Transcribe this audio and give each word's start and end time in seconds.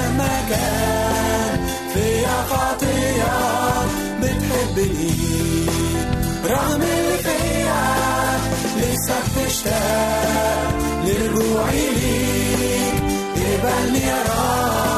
ومهما 0.00 0.40
كان 0.50 1.66
فيا 1.94 2.42
خطية 2.50 3.34
بتحبني. 4.22 5.66
رغم 6.44 6.82
اللي 6.82 7.18
فيا 7.22 7.82
لسه 8.76 9.14
بتشتاق 9.36 10.78
لرجوعي 11.04 11.86
ليك. 11.90 12.94
قبلني 13.36 14.02
يا 14.06 14.22
رب 14.28 14.89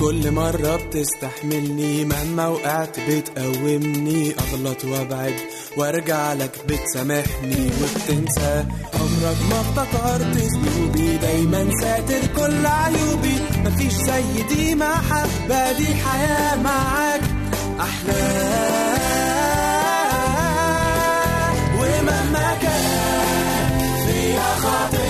كل 0.00 0.30
مرة 0.30 0.76
بتستحملني 0.76 2.04
مهما 2.04 2.48
وقعت 2.48 3.00
بتقومني. 3.00 4.34
أغلط 4.40 4.84
وأبعد 4.84 5.34
وأرجع 5.76 6.32
لك 6.32 6.50
بتسامحني. 6.68 7.70
وبتنسى 7.82 8.64
عمرك 8.94 9.36
ما 9.50 9.60
افتكرت 9.60 10.36
ذنوبي 10.36 11.16
دايما 11.16 11.70
ساتر 11.80 12.26
كل 12.36 12.66
عيوبي. 12.66 13.38
مفيش 13.64 13.92
زي 13.92 14.42
دي 14.48 14.74
محبة 14.74 15.72
دي 15.72 15.94
حياة 15.94 16.56
معاك. 16.56 17.20
أحلى. 17.80 18.40
ومهما 21.78 22.58
كان 22.62 23.78
فيها 24.06 24.54
خاطر. 24.56 25.09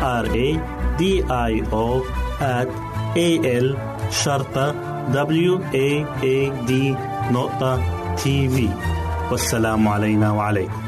R 0.00 0.26
A 0.26 0.48
D 0.98 1.02
I 1.30 1.52
O 1.72 2.02
at 2.40 2.68
A 3.16 3.30
L 3.62 3.76
شرطة 4.10 4.74
W 5.12 5.58
A 5.74 6.04
A 6.22 6.50
D 6.68 6.72
نقطة 7.32 7.82
تي 8.16 8.48
في 8.48 8.68
والسلام 9.30 9.88
علينا 9.88 10.32
وعليكم. 10.32 10.82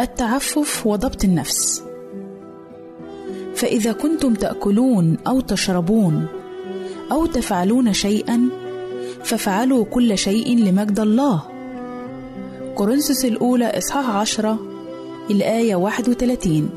التعفف 0.00 0.86
وضبط 0.86 1.24
النفس. 1.24 1.84
فإذا 3.54 3.92
كنتم 3.92 4.34
تأكلون 4.34 5.16
أو 5.26 5.40
تشربون 5.40 6.26
أو 7.12 7.26
تفعلون 7.26 7.92
شيئا 7.92 8.48
فافعلوا 9.24 9.84
كل 9.84 10.18
شيء 10.18 10.58
لمجد 10.58 11.00
الله. 11.00 11.53
كورنثوس 12.74 13.24
الأولى 13.24 13.78
إصحاح 13.78 14.10
عشرة 14.10 14.58
الآية 15.30 15.74
31 15.74 16.70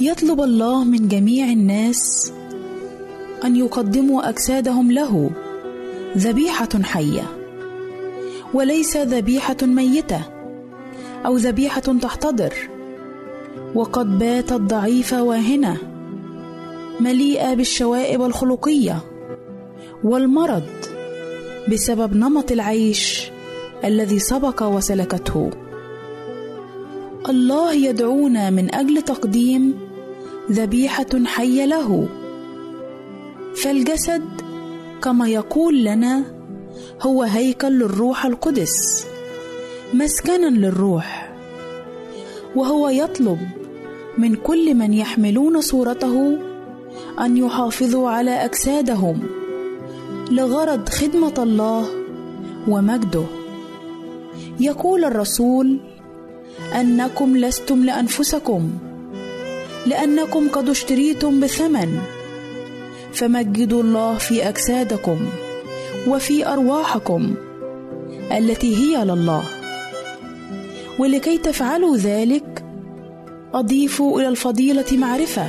يطلب 0.00 0.40
الله 0.40 0.84
من 0.84 1.08
جميع 1.08 1.46
الناس 1.46 2.32
أن 3.44 3.56
يقدموا 3.56 4.28
أجسادهم 4.28 4.92
له 4.92 5.30
ذبيحة 6.16 6.82
حية. 6.82 7.22
وليس 8.54 8.96
ذبيحة 8.96 9.56
ميتة 9.62 10.20
أو 11.26 11.36
ذبيحة 11.36 11.80
تحتضر. 11.80 12.54
وقد 13.74 14.18
باتت 14.18 14.52
ضعيفة 14.52 15.22
واهنة 15.22 15.76
مليئة 17.00 17.54
بالشوائب 17.54 18.22
الخلقية 18.22 19.04
والمرض 20.04 20.66
بسبب 21.72 22.16
نمط 22.16 22.52
العيش 22.52 23.30
الذي 23.84 24.18
سبق 24.18 24.62
وسلكته. 24.62 25.50
الله 27.28 27.72
يدعونا 27.72 28.50
من 28.50 28.74
أجل 28.74 29.02
تقديم 29.02 29.74
ذبيحة 30.52 31.24
حية 31.24 31.64
له. 31.64 32.08
فالجسد 33.62 34.22
كما 35.02 35.28
يقول 35.28 35.84
لنا 35.84 36.24
هو 37.02 37.22
هيكل 37.22 37.72
للروح 37.78 38.26
القدس 38.26 39.06
مسكنا 39.94 40.46
للروح 40.46 41.32
وهو 42.56 42.88
يطلب 42.88 43.38
من 44.18 44.34
كل 44.34 44.74
من 44.74 44.94
يحملون 44.94 45.60
صورته 45.60 46.38
أن 47.20 47.36
يحافظوا 47.36 48.10
على 48.10 48.30
أجسادهم 48.30 49.22
لغرض 50.30 50.88
خدمة 50.88 51.34
الله 51.38 51.86
ومجده. 52.68 53.37
يقول 54.60 55.04
الرسول 55.04 55.78
أنكم 56.80 57.36
لستم 57.36 57.84
لأنفسكم 57.84 58.70
لأنكم 59.86 60.48
قد 60.48 60.68
اشتريتم 60.68 61.40
بثمن 61.40 61.98
فمجدوا 63.12 63.82
الله 63.82 64.18
في 64.18 64.48
أجسادكم 64.48 65.18
وفي 66.08 66.46
أرواحكم 66.46 67.34
التي 68.38 68.76
هي 68.76 69.04
لله. 69.04 69.42
ولكي 70.98 71.38
تفعلوا 71.38 71.96
ذلك 71.96 72.64
أضيفوا 73.54 74.20
إلى 74.20 74.28
الفضيلة 74.28 74.86
معرفة 74.92 75.46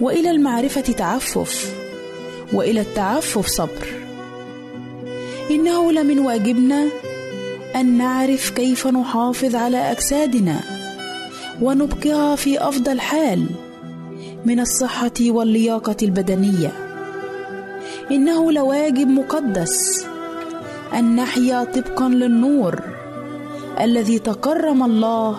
وإلى 0.00 0.30
المعرفة 0.30 0.80
تعفف 0.80 1.74
وإلى 2.52 2.80
التعفف 2.80 3.46
صبر. 3.46 3.86
إنه 5.50 5.92
لمن 5.92 6.18
واجبنا 6.18 6.88
أن 7.76 7.98
نعرف 7.98 8.50
كيف 8.50 8.86
نحافظ 8.86 9.54
على 9.54 9.76
أجسادنا 9.76 10.60
ونبقيها 11.62 12.36
في 12.36 12.68
أفضل 12.68 13.00
حال 13.00 13.46
من 14.44 14.60
الصحة 14.60 15.12
واللياقة 15.20 15.96
البدنية. 16.02 16.72
إنه 18.10 18.52
لواجب 18.52 19.08
مقدس 19.08 20.06
أن 20.94 21.16
نحيا 21.16 21.64
طبقا 21.64 22.08
للنور 22.08 22.82
الذي 23.80 24.18
تكرم 24.18 24.82
الله 24.82 25.38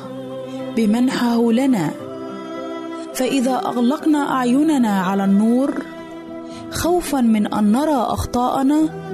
بمنحه 0.75 1.51
لنا. 1.51 1.91
فإذا 3.13 3.55
أغلقنا 3.55 4.31
أعيننا 4.31 5.01
على 5.01 5.23
النور 5.23 5.73
خوفا 6.71 7.21
من 7.21 7.53
أن 7.53 7.71
نرى 7.71 7.95
أخطاءنا 7.95 9.04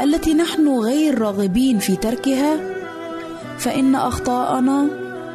التي 0.00 0.34
نحن 0.34 0.68
غير 0.68 1.18
راغبين 1.18 1.78
في 1.78 1.96
تركها 1.96 2.56
فإن 3.58 3.94
أخطاءنا 3.94 4.88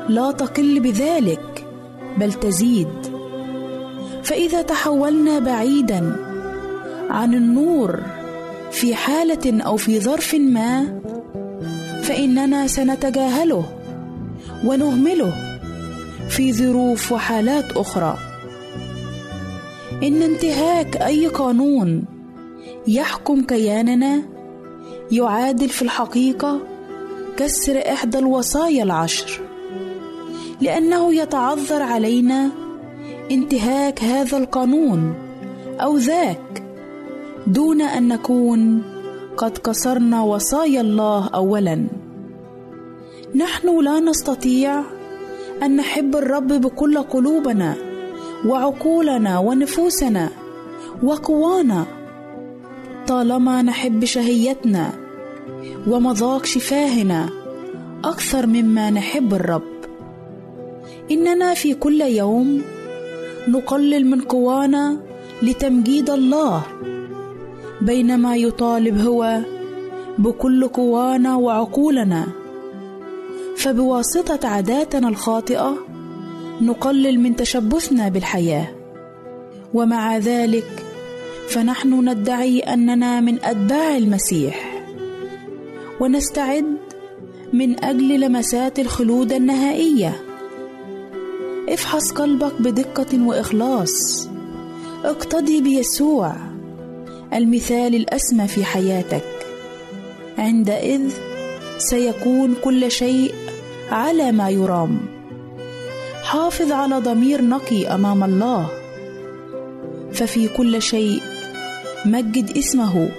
لا 0.10 0.32
تقل 0.32 0.80
بذلك 0.80 1.66
بل 2.18 2.34
تزيد. 2.34 2.88
فإذا 4.24 4.62
تحولنا 4.62 5.40
بعيدا 5.40 6.16
عن 7.10 7.34
النور 7.34 8.00
في 8.72 8.96
حالة 8.96 9.64
أو 9.64 9.78
في 9.78 10.00
ظرف 10.00 10.36
ما 10.36 11.02
فإننا 12.04 12.68
سنتجاهله 12.68 13.64
ونهمله 14.66 15.34
في 16.30 16.54
ظروف 16.54 17.12
وحالات 17.12 17.72
أخرى. 17.72 18.18
إن 20.04 20.22
انتهاك 20.22 20.98
أي 20.98 21.28
قانون 21.28 22.06
يحكم 22.88 23.42
كياننا 23.42 24.37
يعادل 25.12 25.70
في 25.70 25.82
الحقيقة 25.82 26.60
كسر 27.38 27.84
إحدى 27.92 28.20
الوصايا 28.20 28.84
العشر. 28.84 29.42
لأنه 30.62 31.14
يتعذر 31.14 31.82
علينا 31.82 32.50
انتهاك 33.32 34.04
هذا 34.04 34.38
القانون 34.38 35.14
أو 35.80 35.98
ذاك 35.98 36.64
دون 37.48 37.82
أن 37.82 38.08
نكون 38.08 38.84
قد 39.38 39.58
كسرنا 39.58 40.22
وصايا 40.22 40.82
الله 40.82 41.30
اولا. 41.34 41.88
نحن 43.36 43.84
لا 43.84 44.00
نستطيع 44.00 44.84
أن 45.64 45.76
نحب 45.76 46.16
الرب 46.16 46.48
بكل 46.48 46.98
قلوبنا 46.98 47.76
وعقولنا 48.46 49.40
ونفوسنا 49.40 50.30
وقوانا. 51.04 51.86
طالما 53.08 53.62
نحب 53.62 54.06
شهيتنا 54.06 54.94
ومذاق 55.88 56.46
شفاهنا 56.46 57.30
أكثر 58.04 58.46
مما 58.46 58.90
نحب 58.90 59.34
الرب. 59.34 59.78
إننا 61.12 61.54
في 61.54 61.74
كل 61.74 62.02
يوم 62.02 62.62
نقلل 63.48 64.06
من 64.06 64.22
قوانا 64.22 64.98
لتمجيد 65.42 66.10
الله. 66.10 66.64
بينما 67.82 68.36
يطالب 68.36 69.02
هو 69.02 69.40
بكل 70.18 70.68
قوانا 70.68 71.36
وعقولنا. 71.36 72.28
فبواسطة 73.58 74.48
عاداتنا 74.48 75.10
الخاطئة 75.10 75.78
نقلل 76.62 77.20
من 77.20 77.36
تشبثنا 77.36 78.10
بالحياة. 78.10 78.68
ومع 79.74 80.18
ذلك 80.18 80.87
فنحن 81.48 82.10
ندعي 82.10 82.60
أننا 82.60 83.20
من 83.20 83.40
أتباع 83.44 83.98
المسيح. 83.98 84.84
ونستعد 86.00 86.78
من 87.54 87.84
أجل 87.84 88.20
لمسات 88.20 88.80
الخلود 88.80 89.34
النهائية. 89.34 90.22
افحص 91.70 92.12
قلبك 92.12 92.62
بدقة 92.62 93.28
وإخلاص. 93.28 94.28
اقتدي 95.06 95.62
بيسوع 95.62 96.36
المثال 97.34 97.96
الأسمى 97.96 98.48
في 98.48 98.66
حياتك. 98.66 99.24
عندئذ 100.38 101.14
سيكون 101.78 102.56
كل 102.64 102.92
شيء 102.92 103.34
على 103.92 104.32
ما 104.32 104.50
يرام. 104.50 105.00
حافظ 106.24 106.72
على 106.72 106.98
ضمير 106.98 107.42
نقي 107.42 107.88
أمام 107.88 108.24
الله. 108.24 108.68
ففي 110.14 110.48
كل 110.48 110.82
شيء 110.82 111.22
مجد 112.06 112.58
اسمه. 112.58 113.10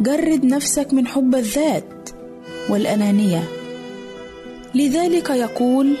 جرد 0.00 0.44
نفسك 0.44 0.92
من 0.92 1.06
حب 1.06 1.34
الذات 1.34 2.10
والأنانية. 2.68 3.44
لذلك 4.74 5.30
يقول 5.30 5.94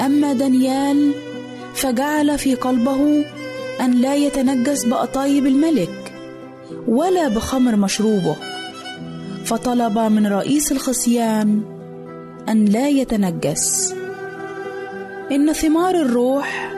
أما 0.00 0.32
دانيال 0.32 1.12
فجعل 1.74 2.38
في 2.38 2.54
قلبه 2.54 3.24
أن 3.80 3.90
لا 3.90 4.14
يتنجس 4.14 4.84
بأطايب 4.84 5.46
الملك 5.46 6.12
ولا 6.88 7.28
بخمر 7.28 7.76
مشروبه. 7.76 8.36
فطلب 9.44 9.98
من 9.98 10.26
رئيس 10.26 10.72
الخصيان 10.72 11.62
أن 12.48 12.64
لا 12.64 12.88
يتنجس. 12.88 13.94
إن 15.32 15.52
ثمار 15.52 15.94
الروح 15.94 16.72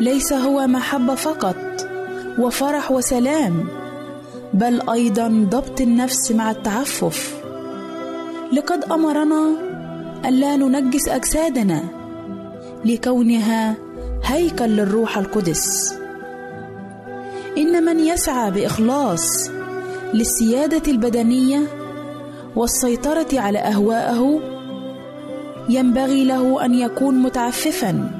ليس 0.00 0.32
هو 0.32 0.66
محبه 0.66 1.14
فقط 1.14 1.56
وفرح 2.38 2.90
وسلام 2.92 3.64
بل 4.54 4.90
أيضا 4.90 5.46
ضبط 5.50 5.80
النفس 5.80 6.32
مع 6.32 6.50
التعفف. 6.50 7.42
لقد 8.52 8.84
أمرنا 8.84 9.44
الا 10.28 10.56
ننجس 10.56 11.08
أجسادنا 11.08 11.82
لكونها 12.84 13.74
هيكل 14.24 14.64
للروح 14.64 15.18
القدس. 15.18 15.94
إن 17.58 17.84
من 17.84 18.00
يسعى 18.00 18.50
بإخلاص 18.50 19.50
للسيادة 20.14 20.92
البدنية 20.92 21.62
والسيطرة 22.56 23.40
على 23.40 23.58
أهوائه 23.58 24.40
ينبغي 25.68 26.24
له 26.24 26.64
أن 26.64 26.74
يكون 26.74 27.14
متعففا 27.22 28.10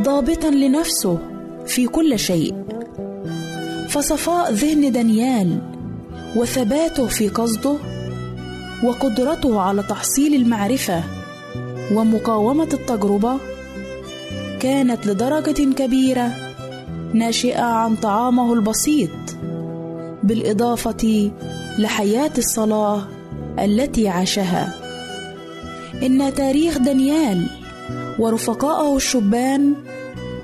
ضابطا 0.00 0.50
لنفسه 0.50 1.18
في 1.66 1.86
كل 1.86 2.18
شيء. 2.18 2.54
فصفاء 3.98 4.52
ذهن 4.52 4.92
دانيال 4.92 5.58
وثباته 6.36 7.06
في 7.06 7.28
قصده 7.28 7.76
وقدرته 8.84 9.60
على 9.60 9.82
تحصيل 9.82 10.34
المعرفة 10.34 11.02
ومقاومة 11.92 12.68
التجربة 12.72 13.36
كانت 14.60 15.06
لدرجة 15.06 15.74
كبيرة 15.74 16.32
ناشئة 17.14 17.62
عن 17.62 17.96
طعامه 17.96 18.52
البسيط 18.52 19.10
بالإضافة 20.22 21.30
لحياة 21.78 22.32
الصلاة 22.38 23.02
التي 23.58 24.08
عاشها. 24.08 24.74
إن 26.02 26.34
تاريخ 26.34 26.78
دانيال 26.78 27.46
ورفقائه 28.18 28.96
الشبان 28.96 29.74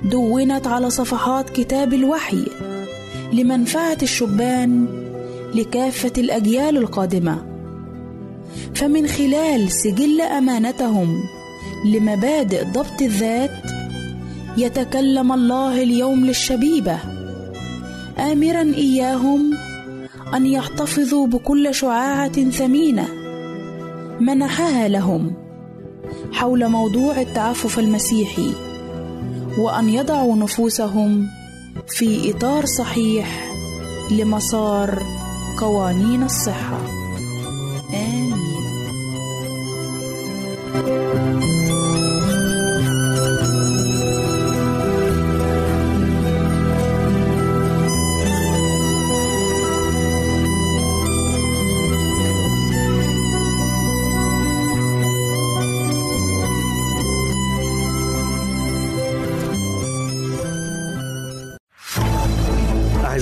دونت 0.03 0.67
على 0.67 0.89
صفحات 0.89 1.49
كتاب 1.49 1.93
الوحي. 1.93 2.45
لمنفعة 3.33 3.97
الشبان 4.03 4.85
لكافة 5.55 6.13
الأجيال 6.17 6.77
القادمة. 6.77 7.45
فمن 8.75 9.07
خلال 9.07 9.71
سجل 9.71 10.21
أمانتهم 10.21 11.23
لمبادئ 11.85 12.63
ضبط 12.63 13.01
الذات 13.01 13.51
يتكلم 14.57 15.31
الله 15.31 15.83
اليوم 15.83 16.25
للشبيبة. 16.25 16.99
امرا 18.19 18.61
إياهم 18.61 19.53
أن 20.33 20.45
يحتفظوا 20.45 21.27
بكل 21.27 21.75
شعاعة 21.75 22.49
ثمينة 22.49 23.07
منحها 24.19 24.87
لهم 24.87 25.33
حول 26.31 26.69
موضوع 26.69 27.21
التعفف 27.21 27.79
المسيحي 27.79 28.51
وأن 29.57 29.89
يضعوا 29.89 30.35
نفوسهم 30.35 31.27
في 31.87 32.31
إطار 32.31 32.65
صحيح 32.65 33.51
لمسار 34.11 35.03
قوانين 35.57 36.23
الصحة. 36.23 36.79
آمين. 37.93 38.35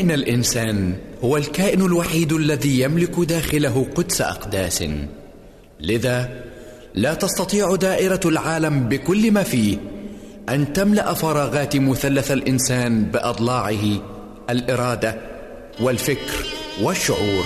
إن 0.00 0.10
الإنسان 0.10 0.94
هو 1.24 1.36
الكائن 1.36 1.80
الوحيد 1.80 2.32
الذي 2.32 2.80
يملك 2.80 3.20
داخله 3.20 3.86
قدس 3.94 4.20
أقداس. 4.20 4.84
لذا 5.80 6.44
لا 6.94 7.14
تستطيع 7.14 7.74
دائرة 7.74 8.20
العالم 8.24 8.88
بكل 8.88 9.30
ما 9.30 9.42
فيه 9.42 9.76
أن 10.48 10.72
تملأ 10.72 11.14
فراغات 11.14 11.76
مثلث 11.76 12.30
الإنسان 12.30 13.04
بأضلاعه 13.04 13.84
الإرادة 14.50 15.16
والفكر 15.80 16.46
والشعور. 16.82 17.44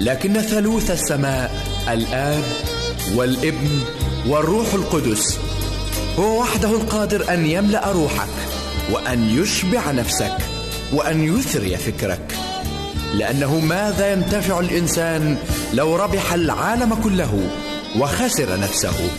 لكن 0.00 0.32
ثالوث 0.32 0.90
السماء 0.90 1.50
الآب 1.88 2.44
والابن 3.16 3.80
والروح 4.28 4.74
القدس 4.74 5.38
هو 6.18 6.40
وحده 6.40 6.70
القادر 6.70 7.34
أن 7.34 7.46
يملأ 7.46 7.92
روحك 7.92 8.28
وأن 8.92 9.28
يشبع 9.28 9.90
نفسك. 9.90 10.53
وأن 10.94 11.38
يثري 11.38 11.76
فكرك 11.76 12.36
لأنه 13.14 13.60
ماذا 13.60 14.12
ينتفع 14.12 14.60
الإنسان 14.60 15.36
لو 15.74 15.96
ربح 15.96 16.32
العالم 16.32 16.94
كله 16.94 17.40
وخسر 17.98 18.60
نفسه؟ 18.60 19.10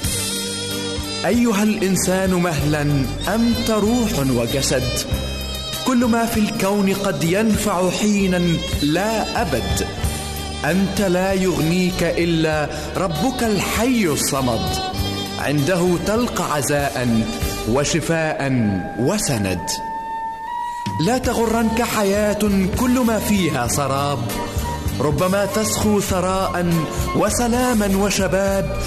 أيها 1.26 1.64
الإنسان 1.64 2.34
مهلا 2.34 2.82
أنت 3.36 3.70
روح 3.70 4.10
وجسد 4.20 4.84
كل 5.88 6.06
ما 6.06 6.26
في 6.26 6.40
الكون 6.40 6.94
قد 6.94 7.24
ينفع 7.24 7.90
حينا 7.90 8.42
لا 8.82 9.42
أبد. 9.42 9.88
أنت 10.66 11.02
لا 11.02 11.34
يغنيك 11.34 12.04
إلا 12.04 12.70
ربك 12.98 13.44
الحي 13.44 14.08
الصمد 14.08 14.70
عنده 15.40 15.98
تلقى 16.08 16.54
عزاء 16.54 17.24
وشفاء 17.70 18.52
وسند. 19.00 19.95
لا 21.00 21.18
تغرنك 21.18 21.82
حياة 21.82 22.40
كل 22.80 23.00
ما 23.00 23.20
فيها 23.20 23.68
سراب. 23.68 24.20
ربما 25.02 25.46
تسخو 25.46 26.00
ثراء 26.00 26.74
وسلاما 27.16 27.98
وشباب 27.98 28.78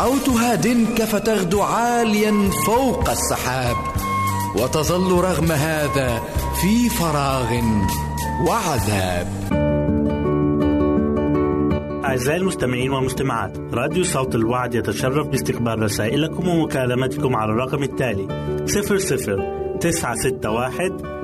أو 0.00 0.18
تهادنك 0.18 1.02
فتغدو 1.04 1.62
عاليا 1.62 2.50
فوق 2.66 3.10
السحاب. 3.10 3.76
وتظل 4.56 5.12
رغم 5.12 5.52
هذا 5.52 6.22
في 6.60 6.88
فراغ 6.88 7.60
وعذاب. 8.46 9.28
أعزائي 12.04 12.38
المستمعين 12.38 12.92
والمستمعات 12.92 13.58
راديو 13.72 14.04
صوت 14.04 14.34
الوعد 14.34 14.74
يتشرف 14.74 15.26
باستقبال 15.26 15.82
رسائلكم 15.82 16.48
ومكالمتكم 16.48 17.36
على 17.36 17.52
الرقم 17.52 17.82
التالي 17.82 18.26
00 18.66 19.38
961 19.80 21.23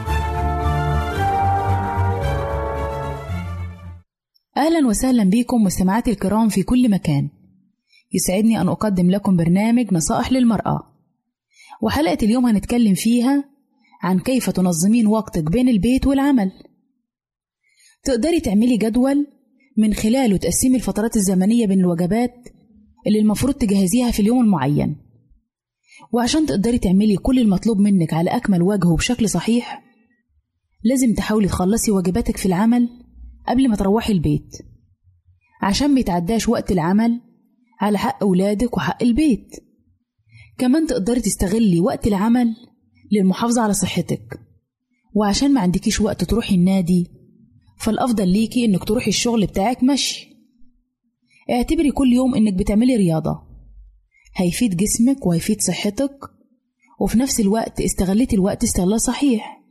أهلا 4.71 4.87
وسهلا 4.87 5.23
بكم 5.23 5.63
مستمعاتي 5.63 6.11
الكرام 6.11 6.49
في 6.49 6.63
كل 6.63 6.91
مكان. 6.91 7.29
يسعدني 8.13 8.61
أن 8.61 8.67
أقدم 8.67 9.11
لكم 9.11 9.37
برنامج 9.37 9.93
نصائح 9.93 10.31
للمرأة. 10.31 10.79
وحلقة 11.81 12.17
اليوم 12.23 12.45
هنتكلم 12.45 12.93
فيها 12.93 13.43
عن 14.03 14.19
كيف 14.19 14.49
تنظمين 14.49 15.07
وقتك 15.07 15.43
بين 15.51 15.69
البيت 15.69 16.07
والعمل. 16.07 16.51
تقدري 18.03 18.39
تعملي 18.39 18.77
جدول 18.77 19.27
من 19.77 19.93
خلاله 19.93 20.37
تقسمي 20.37 20.75
الفترات 20.75 21.15
الزمنية 21.15 21.67
بين 21.67 21.79
الوجبات 21.79 22.35
اللي 23.07 23.19
المفروض 23.19 23.53
تجهزيها 23.53 24.11
في 24.11 24.19
اليوم 24.19 24.41
المعين. 24.41 24.95
وعشان 26.11 26.45
تقدري 26.45 26.77
تعملي 26.77 27.17
كل 27.17 27.39
المطلوب 27.39 27.79
منك 27.79 28.13
على 28.13 28.29
أكمل 28.29 28.61
وجه 28.61 28.87
وبشكل 28.87 29.29
صحيح 29.29 29.83
لازم 30.83 31.13
تحاولي 31.13 31.47
تخلصي 31.47 31.91
واجباتك 31.91 32.37
في 32.37 32.45
العمل 32.45 33.00
قبل 33.47 33.69
ما 33.69 33.75
تروحي 33.75 34.13
البيت. 34.13 34.57
عشان 35.61 35.93
ميتعداش 35.93 36.49
وقت 36.49 36.71
العمل 36.71 37.21
على 37.79 37.97
حق 37.97 38.23
أولادك 38.23 38.77
وحق 38.77 39.03
البيت. 39.03 39.55
كمان 40.57 40.87
تقدري 40.87 41.21
تستغلي 41.21 41.79
وقت 41.79 42.07
العمل 42.07 42.55
للمحافظة 43.11 43.61
على 43.61 43.73
صحتك. 43.73 44.39
وعشان 45.13 45.53
ما 45.53 45.61
عندكيش 45.61 46.01
وقت 46.01 46.23
تروحي 46.23 46.55
النادي 46.55 47.07
فالأفضل 47.77 48.27
ليكي 48.27 48.65
إنك 48.65 48.83
تروحي 48.83 49.09
الشغل 49.09 49.45
بتاعك 49.45 49.83
مشي. 49.83 50.27
اعتبري 51.51 51.91
كل 51.91 52.13
يوم 52.13 52.35
إنك 52.35 52.53
بتعملي 52.53 52.95
رياضة. 52.95 53.41
هيفيد 54.35 54.77
جسمك 54.77 55.25
وهيفيد 55.25 55.61
صحتك 55.61 56.19
وفي 56.99 57.17
نفس 57.17 57.39
الوقت 57.39 57.81
استغليتي 57.81 58.35
الوقت 58.35 58.63
استغلال 58.63 59.01
صحيح. 59.01 59.61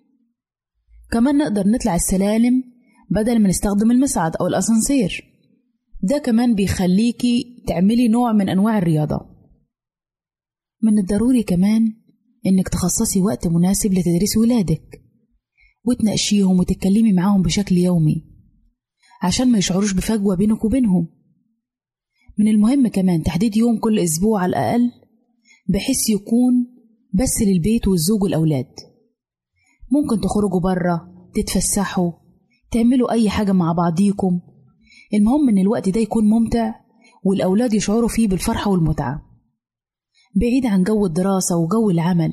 كمان 1.10 1.38
نقدر 1.38 1.68
نطلع 1.68 1.94
السلالم 1.94 2.64
بدل 3.10 3.42
ما 3.42 3.48
نستخدم 3.48 3.90
المصعد 3.90 4.36
أو 4.36 4.46
الأسانسير. 4.46 5.24
ده 6.02 6.18
كمان 6.18 6.54
بيخليكي 6.54 7.64
تعملي 7.66 8.08
نوع 8.08 8.32
من 8.32 8.48
أنواع 8.48 8.78
الرياضة. 8.78 9.20
من 10.82 10.98
الضروري 10.98 11.42
كمان 11.42 11.92
إنك 12.46 12.68
تخصصي 12.68 13.20
وقت 13.20 13.46
مناسب 13.46 13.92
لتدريس 13.92 14.36
ولادك 14.36 15.02
وتناقشيهم 15.84 16.58
وتتكلمي 16.58 17.12
معاهم 17.12 17.42
بشكل 17.42 17.76
يومي 17.76 18.24
عشان 19.22 19.52
ما 19.52 19.58
يشعروش 19.58 19.92
بفجوة 19.92 20.36
بينك 20.36 20.64
وبينهم. 20.64 21.08
من 22.38 22.48
المهم 22.48 22.88
كمان 22.88 23.22
تحديد 23.22 23.56
يوم 23.56 23.78
كل 23.78 23.98
أسبوع 23.98 24.42
على 24.42 24.50
الأقل 24.50 24.90
بحيث 25.68 26.10
يكون 26.10 26.52
بس 27.14 27.42
للبيت 27.46 27.88
والزوج 27.88 28.22
والأولاد. 28.22 28.74
ممكن 29.92 30.20
تخرجوا 30.20 30.60
برا 30.60 31.30
تتفسحوا 31.34 32.12
تعملوا 32.72 33.12
أي 33.12 33.30
حاجة 33.30 33.52
مع 33.52 33.72
بعضيكم. 33.72 34.40
المهم 35.14 35.48
إن 35.48 35.58
الوقت 35.58 35.88
ده 35.88 36.00
يكون 36.00 36.24
ممتع 36.24 36.74
والأولاد 37.24 37.74
يشعروا 37.74 38.08
فيه 38.08 38.28
بالفرحة 38.28 38.70
والمتعة. 38.70 39.22
بعيد 40.36 40.66
عن 40.66 40.82
جو 40.82 41.06
الدراسة 41.06 41.56
وجو 41.56 41.90
العمل 41.90 42.32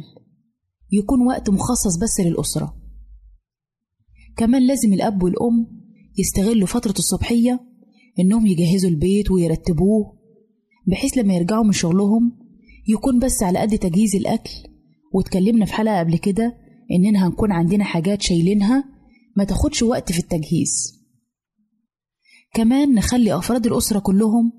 يكون 0.91 1.27
وقت 1.27 1.49
مخصص 1.49 1.97
بس 1.97 2.19
للأسرة. 2.19 2.77
كمان 4.37 4.67
لازم 4.67 4.93
الأب 4.93 5.23
والأم 5.23 5.67
يستغلوا 6.17 6.67
فترة 6.67 6.93
الصبحية 6.99 7.59
إنهم 8.19 8.45
يجهزوا 8.47 8.89
البيت 8.89 9.31
ويرتبوه 9.31 10.17
بحيث 10.87 11.17
لما 11.17 11.33
يرجعوا 11.33 11.63
من 11.63 11.71
شغلهم 11.71 12.31
يكون 12.87 13.19
بس 13.19 13.43
على 13.43 13.59
قد 13.59 13.77
تجهيز 13.77 14.15
الأكل 14.15 14.51
واتكلمنا 15.13 15.65
في 15.65 15.73
حلقة 15.73 15.99
قبل 15.99 16.17
كده 16.17 16.57
إننا 16.91 17.27
هنكون 17.27 17.51
عندنا 17.51 17.83
حاجات 17.83 18.21
شايلينها 18.21 18.83
ما 19.37 19.43
تاخدش 19.43 19.83
وقت 19.83 20.11
في 20.11 20.19
التجهيز. 20.19 20.97
كمان 22.53 22.93
نخلي 22.93 23.37
أفراد 23.37 23.65
الأسرة 23.65 23.99
كلهم 23.99 24.51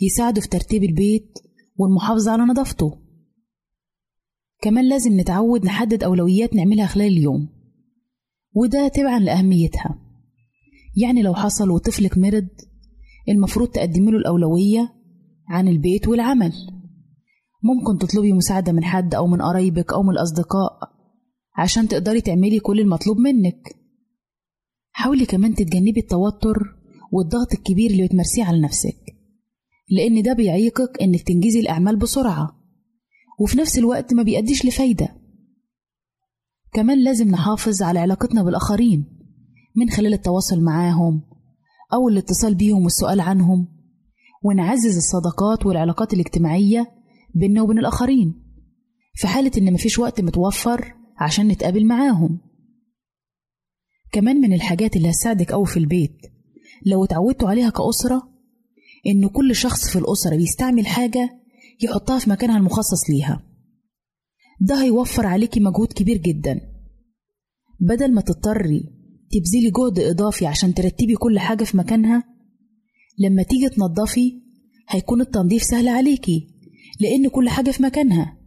يساعدوا 0.00 0.42
في 0.42 0.48
ترتيب 0.48 0.84
البيت 0.84 1.38
والمحافظة 1.76 2.32
على 2.32 2.42
نظافته. 2.42 2.98
كمان 4.62 4.88
لازم 4.88 5.20
نتعود 5.20 5.64
نحدد 5.64 6.04
أولويات 6.04 6.54
نعملها 6.54 6.86
خلال 6.86 7.06
اليوم 7.06 7.48
وده 8.54 8.88
تبعا 8.88 9.18
لأهميتها. 9.18 9.98
يعني 10.96 11.22
لو 11.22 11.34
حصل 11.34 11.70
وطفلك 11.70 12.18
مرض 12.18 12.48
المفروض 13.28 13.68
تقدمي 13.68 14.10
له 14.10 14.18
الأولوية 14.18 14.92
عن 15.48 15.68
البيت 15.68 16.08
والعمل. 16.08 16.52
ممكن 17.62 17.98
تطلبي 17.98 18.32
مساعدة 18.32 18.72
من 18.72 18.84
حد 18.84 19.14
أو 19.14 19.26
من 19.26 19.42
قرايبك 19.42 19.92
أو 19.92 20.02
من 20.02 20.10
الأصدقاء 20.10 20.78
عشان 21.56 21.88
تقدري 21.88 22.20
تعملي 22.20 22.60
كل 22.60 22.80
المطلوب 22.80 23.18
منك. 23.18 23.83
حاولي 24.96 25.26
كمان 25.26 25.54
تتجنبي 25.54 26.00
التوتر 26.00 26.58
والضغط 27.12 27.52
الكبير 27.52 27.90
اللي 27.90 28.06
بتمارسيه 28.06 28.44
على 28.44 28.60
نفسك 28.60 28.96
لأن 29.90 30.22
ده 30.22 30.32
بيعيقك 30.32 31.02
إنك 31.02 31.22
تنجزي 31.22 31.60
الأعمال 31.60 31.96
بسرعة 31.96 32.60
وفي 33.40 33.58
نفس 33.58 33.78
الوقت 33.78 34.14
ما 34.14 34.22
بيأديش 34.22 34.66
لفايدة. 34.66 35.08
كمان 36.72 37.04
لازم 37.04 37.28
نحافظ 37.28 37.82
على 37.82 37.98
علاقتنا 37.98 38.42
بالآخرين 38.42 39.04
من 39.76 39.90
خلال 39.90 40.12
التواصل 40.12 40.60
معاهم 40.60 41.22
أو 41.92 42.08
الاتصال 42.08 42.54
بيهم 42.54 42.82
والسؤال 42.84 43.20
عنهم 43.20 43.68
ونعزز 44.44 44.96
الصداقات 44.96 45.66
والعلاقات 45.66 46.14
الاجتماعية 46.14 46.86
بيننا 47.34 47.62
وبين 47.62 47.78
الآخرين 47.78 48.34
في 49.14 49.26
حالة 49.26 49.50
إن 49.58 49.72
مفيش 49.72 49.98
وقت 49.98 50.20
متوفر 50.20 50.94
عشان 51.18 51.48
نتقابل 51.48 51.86
معاهم. 51.86 52.38
كمان 54.14 54.36
من 54.40 54.52
الحاجات 54.52 54.96
اللي 54.96 55.10
هتساعدك 55.10 55.52
أوي 55.52 55.66
في 55.66 55.76
البيت. 55.76 56.16
لو 56.86 57.04
اتعودتوا 57.04 57.48
عليها 57.48 57.70
كأسرة 57.70 58.22
إن 59.06 59.28
كل 59.28 59.56
شخص 59.56 59.88
في 59.88 59.98
الأسرة 59.98 60.36
بيستعمل 60.36 60.86
حاجة 60.86 61.30
يحطها 61.82 62.18
في 62.18 62.30
مكانها 62.30 62.56
المخصص 62.58 63.10
ليها. 63.10 63.42
ده 64.60 64.82
هيوفر 64.82 65.26
عليكي 65.26 65.60
مجهود 65.60 65.92
كبير 65.92 66.16
جدا. 66.16 66.60
بدل 67.80 68.14
ما 68.14 68.20
تضطري 68.20 68.80
تبذلي 69.30 69.70
جهد 69.70 69.98
إضافي 69.98 70.46
عشان 70.46 70.74
ترتبي 70.74 71.14
كل 71.14 71.38
حاجة 71.38 71.64
في 71.64 71.76
مكانها 71.76 72.24
لما 73.18 73.42
تيجي 73.42 73.68
تنضفي 73.68 74.42
هيكون 74.88 75.20
التنظيف 75.20 75.62
سهل 75.62 75.88
عليكي 75.88 76.48
لأن 77.00 77.28
كل 77.28 77.48
حاجة 77.48 77.70
في 77.70 77.82
مكانها. 77.82 78.38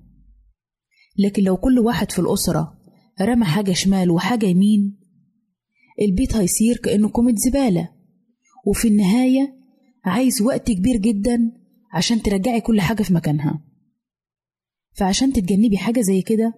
لكن 1.19 1.43
لو 1.43 1.57
كل 1.57 1.79
واحد 1.79 2.11
في 2.11 2.19
الأسرة 2.19 2.77
رمى 3.21 3.45
حاجة 3.45 3.73
شمال 3.73 4.11
وحاجة 4.11 4.45
يمين 4.45 5.06
البيت 6.01 6.35
هيصير 6.35 6.77
كأنه 6.77 7.09
كومة 7.09 7.35
زبالة. 7.35 7.89
وفي 8.65 8.87
النهاية 8.87 9.55
عايز 10.05 10.41
وقت 10.41 10.71
كبير 10.71 10.97
جدا 10.97 11.51
عشان 11.93 12.21
ترجعي 12.21 12.61
كل 12.61 12.81
حاجة 12.81 13.03
في 13.03 13.13
مكانها. 13.13 13.63
فعشان 14.93 15.33
تتجنبي 15.33 15.77
حاجة 15.77 16.01
زي 16.01 16.21
كده 16.21 16.53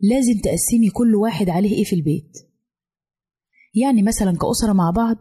لازم 0.00 0.40
تقسمي 0.40 0.90
كل 0.90 1.14
واحد 1.14 1.48
عليه 1.48 1.74
إيه 1.76 1.84
في 1.84 1.92
البيت. 1.92 2.32
يعني 3.74 4.02
مثلا 4.02 4.36
كأسرة 4.36 4.72
مع 4.72 4.90
بعض 4.90 5.16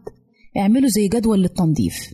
اعملوا 0.57 0.89
زي 0.89 1.07
جدول 1.07 1.41
للتنظيف 1.41 2.13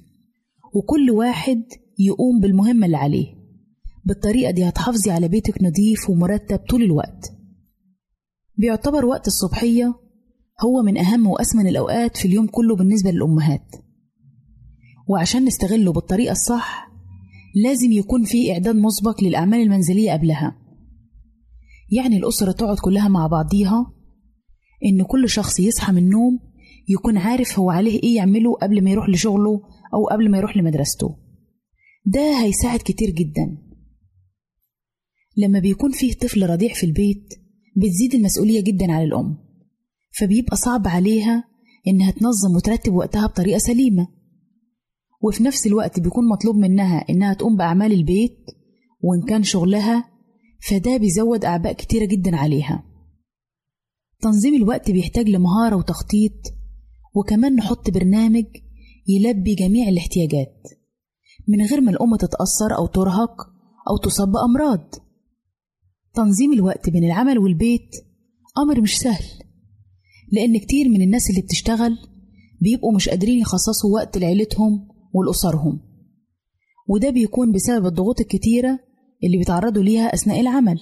وكل 0.74 1.12
واحد 1.12 1.64
يقوم 2.00 2.40
بالمهمة 2.40 2.86
اللي 2.86 2.98
عليه. 2.98 3.28
بالطريقة 4.06 4.52
دي 4.52 4.64
هتحافظي 4.70 5.12
على 5.12 5.28
بيتك 5.28 5.64
نظيف 5.64 6.10
ومرتب 6.10 6.58
طول 6.58 6.84
الوقت. 6.84 7.34
بيعتبر 8.58 9.06
وقت 9.06 9.28
الصبحية 9.28 9.96
هو 10.64 10.82
من 10.82 10.98
أهم 10.98 11.28
وأثمن 11.28 11.68
الأوقات 11.68 12.18
في 12.18 12.28
اليوم 12.28 12.48
كله 12.48 12.76
بالنسبة 12.76 13.12
للأمهات. 13.12 13.76
وعشان 15.08 15.46
نستغله 15.46 15.92
بالطريقة 15.94 16.32
الصح 16.32 16.92
لازم 17.56 17.92
يكون 17.92 18.24
في 18.24 18.52
إعداد 18.52 18.76
مسبق 18.76 19.24
للأعمال 19.24 19.60
المنزلية 19.60 20.12
قبلها. 20.12 20.58
يعني 21.92 22.18
الأسرة 22.18 22.52
تقعد 22.52 22.78
كلها 22.80 23.08
مع 23.08 23.28
بعضيها 23.28 23.94
إن 24.86 25.04
كل 25.04 25.30
شخص 25.30 25.60
يصحى 25.60 25.92
من 25.92 25.98
النوم 25.98 26.40
يكون 26.90 27.18
عارف 27.18 27.60
هو 27.60 27.70
عليه 27.70 28.04
إيه 28.04 28.16
يعمله 28.16 28.54
قبل 28.54 28.84
ما 28.84 28.92
يروح 28.92 29.10
لشغله 29.10 29.62
أو 29.94 30.08
قبل 30.12 30.32
ما 30.32 30.38
يروح 30.38 30.58
لمدرسته. 30.58 31.18
ده 32.06 32.44
هيساعد 32.44 32.80
كتير 32.80 33.10
جدا. 33.10 33.58
لما 35.38 35.60
بيكون 35.60 35.92
فيه 35.92 36.14
طفل 36.14 36.50
رضيع 36.50 36.74
في 36.74 36.86
البيت 36.86 37.34
بتزيد 37.76 38.14
المسؤولية 38.16 38.64
جدا 38.64 38.92
على 38.92 39.04
الأم. 39.04 39.38
فبيبقى 40.12 40.58
صعب 40.58 40.88
عليها 40.88 41.44
إنها 41.88 42.12
تنظم 42.12 42.56
وترتب 42.56 42.94
وقتها 42.94 43.28
بطريقة 43.28 43.58
سليمة. 43.58 44.08
وفي 45.24 45.44
نفس 45.44 45.68
الوقت 45.68 46.00
بيكون 46.00 46.30
مطلوب 46.30 46.56
منها 46.56 47.06
إنها 47.10 47.34
تقوم 47.34 47.58
بأعمال 47.58 47.92
البيت 47.92 48.38
وإن 49.02 49.22
كان 49.22 49.44
شغلها 49.44 50.12
فده 50.70 50.98
بيزود 50.98 51.46
أعباء 51.46 51.74
كتيرة 51.74 52.06
جدا 52.06 52.36
عليها. 52.36 52.84
تنظيم 54.22 54.56
الوقت 54.56 54.92
بيحتاج 54.92 55.30
لمهارة 55.30 55.76
وتخطيط 55.76 56.34
وكمان 57.16 57.56
نحط 57.56 57.90
برنامج 57.90 58.46
يلبي 59.08 59.56
جميع 59.56 59.90
الاحتياجات 59.90 60.68
من 61.48 61.66
غير 61.66 61.82
ما 61.82 61.92
الأم 61.92 62.16
تتأثر 62.16 62.78
أو 62.78 62.88
ترهق 62.88 63.42
أو 63.90 63.98
تصاب 63.98 64.32
بأمراض. 64.32 64.94
تنظيم 66.14 66.54
الوقت 66.54 66.90
بين 66.90 67.04
العمل 67.04 67.40
والبيت 67.40 67.90
أمر 68.58 68.82
مش 68.82 68.98
سهل. 68.98 69.24
لأن 70.32 70.58
كتير 70.58 70.90
من 70.90 71.02
الناس 71.02 71.30
اللي 71.30 71.42
بتشتغل 71.42 71.98
بيبقوا 72.62 72.96
مش 72.96 73.10
قادرين 73.10 73.40
يخصصوا 73.40 73.94
وقت 73.94 74.18
لعيلتهم 74.18 74.88
ولأسرهم. 75.14 75.80
وده 76.88 77.10
بيكون 77.10 77.52
بسبب 77.52 77.86
الضغوط 77.86 78.20
الكتيرة 78.20 78.80
اللي 79.24 79.38
بيتعرضوا 79.38 79.84
ليها 79.84 80.14
أثناء 80.14 80.40
العمل. 80.40 80.80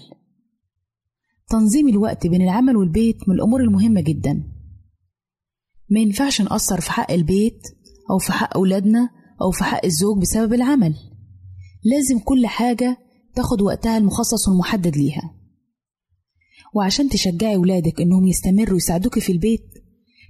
تنظيم 1.49 1.87
الوقت 1.87 2.27
بين 2.27 2.41
العمل 2.41 2.77
والبيت 2.77 3.29
من 3.29 3.35
الأمور 3.35 3.61
المهمة 3.61 4.01
جدا. 4.01 4.43
ما 5.89 5.99
ينفعش 5.99 6.41
نقصر 6.41 6.81
في 6.81 6.91
حق 6.91 7.11
البيت 7.11 7.61
أو 8.11 8.17
في 8.17 8.31
حق 8.31 8.57
أولادنا 8.57 9.09
أو 9.41 9.51
في 9.51 9.63
حق 9.63 9.85
الزوج 9.85 10.21
بسبب 10.21 10.53
العمل. 10.53 10.95
لازم 11.83 12.19
كل 12.19 12.47
حاجة 12.47 12.97
تاخد 13.35 13.61
وقتها 13.61 13.97
المخصص 13.97 14.47
والمحدد 14.47 14.97
ليها. 14.97 15.38
وعشان 16.75 17.09
تشجعي 17.09 17.57
ولادك 17.57 18.01
إنهم 18.01 18.27
يستمروا 18.27 18.77
يساعدوك 18.77 19.19
في 19.19 19.31
البيت 19.31 19.65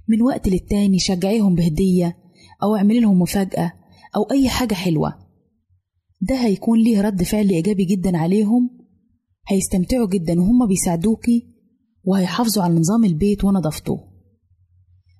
من 0.08 0.22
وقت 0.22 0.48
للتاني 0.48 0.98
شجعيهم 0.98 1.54
بهدية 1.54 2.16
أو 2.62 2.76
اعملي 2.76 3.00
لهم 3.00 3.18
مفاجأة 3.22 3.72
أو 4.16 4.22
أي 4.22 4.48
حاجة 4.48 4.74
حلوة. 4.74 5.14
ده 6.20 6.34
هيكون 6.34 6.78
ليه 6.78 7.00
رد 7.00 7.22
فعل 7.22 7.50
إيجابي 7.50 7.84
جدا 7.84 8.18
عليهم 8.18 8.70
هيستمتعوا 9.48 10.08
جدا 10.08 10.40
وهم 10.40 10.66
بيساعدوكي 10.66 11.46
وهيحافظوا 12.04 12.62
على 12.62 12.74
نظام 12.74 13.04
البيت 13.04 13.44
ونظافته 13.44 13.98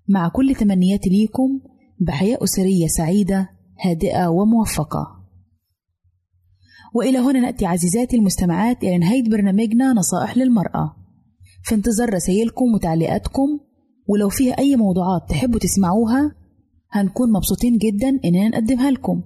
مع 0.08 0.28
كل 0.28 0.54
تمنياتي 0.54 1.10
ليكم 1.10 1.60
بحياة 2.00 2.38
أسرية 2.44 2.86
سعيدة 2.86 3.50
هادئة 3.84 4.28
وموفقة. 4.28 5.06
وإلى 6.94 7.18
هنا 7.18 7.40
نأتي 7.40 7.66
عزيزاتي 7.66 8.16
المستمعات 8.16 8.82
إلى 8.84 8.98
نهاية 8.98 9.22
برنامجنا 9.30 9.92
نصائح 9.92 10.36
للمرأة. 10.36 10.96
في 11.62 11.74
انتظار 11.74 12.14
رسائلكم 12.14 12.74
وتعليقاتكم. 12.74 13.60
ولو 14.06 14.28
فيها 14.28 14.58
أي 14.58 14.76
موضوعات 14.76 15.22
تحبوا 15.28 15.58
تسمعوها 15.58 16.34
هنكون 16.90 17.32
مبسوطين 17.32 17.78
جدا 17.78 18.08
إننا 18.24 18.48
نقدمها 18.48 18.90
لكم. 18.90 19.22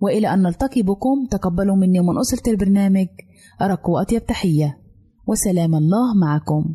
وإلى 0.00 0.34
أن 0.34 0.42
نلتقي 0.42 0.82
بكم 0.82 1.26
تقبلوا 1.30 1.76
مني 1.76 2.00
ومن 2.00 2.18
أسرة 2.18 2.50
البرنامج 2.50 3.08
أرق 3.62 3.90
وأطيب 3.90 4.26
تحية. 4.26 4.78
وسلام 5.26 5.74
الله 5.74 6.14
معكم. 6.14 6.74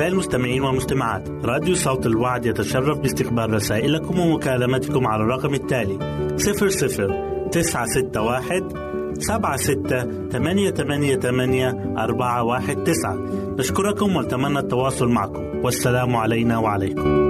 أعزائي 0.00 0.12
المستمعين 0.12 0.62
والمستمعات 0.62 1.28
راديو 1.44 1.74
صوت 1.74 2.06
الوعد 2.06 2.46
يتشرف 2.46 2.98
باستقبال 2.98 3.52
رسائلكم 3.52 4.20
ومكالمتكم 4.20 5.06
على 5.06 5.22
الرقم 5.22 5.54
التالي 5.54 5.98
00 6.36 7.48
961 7.52 9.14
76 9.20 10.28
88 10.30 11.20
88 11.20 11.98
419 11.98 13.56
نشكركم 13.58 14.16
ونتمنى 14.16 14.58
التواصل 14.58 15.08
معكم. 15.08 15.64
والسلام 15.64 16.16
علينا 16.16 16.58
وعليكم. 16.58 17.29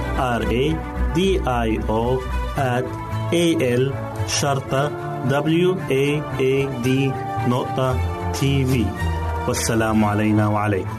R 0.21 0.43
A 0.43 0.65
D 1.17 1.19
I 1.67 1.69
O 1.89 2.03
at 2.57 2.85
A 3.33 3.45
L 3.81 3.93
شرطة 4.27 4.89
W 5.29 5.69
A 5.89 6.21
A 6.39 6.83
D 6.85 6.87
نقطة 7.49 7.97
تي 8.31 8.65
في 8.65 8.85
والسلام 9.47 10.05
علينا 10.05 10.47
وعليكم 10.47 10.89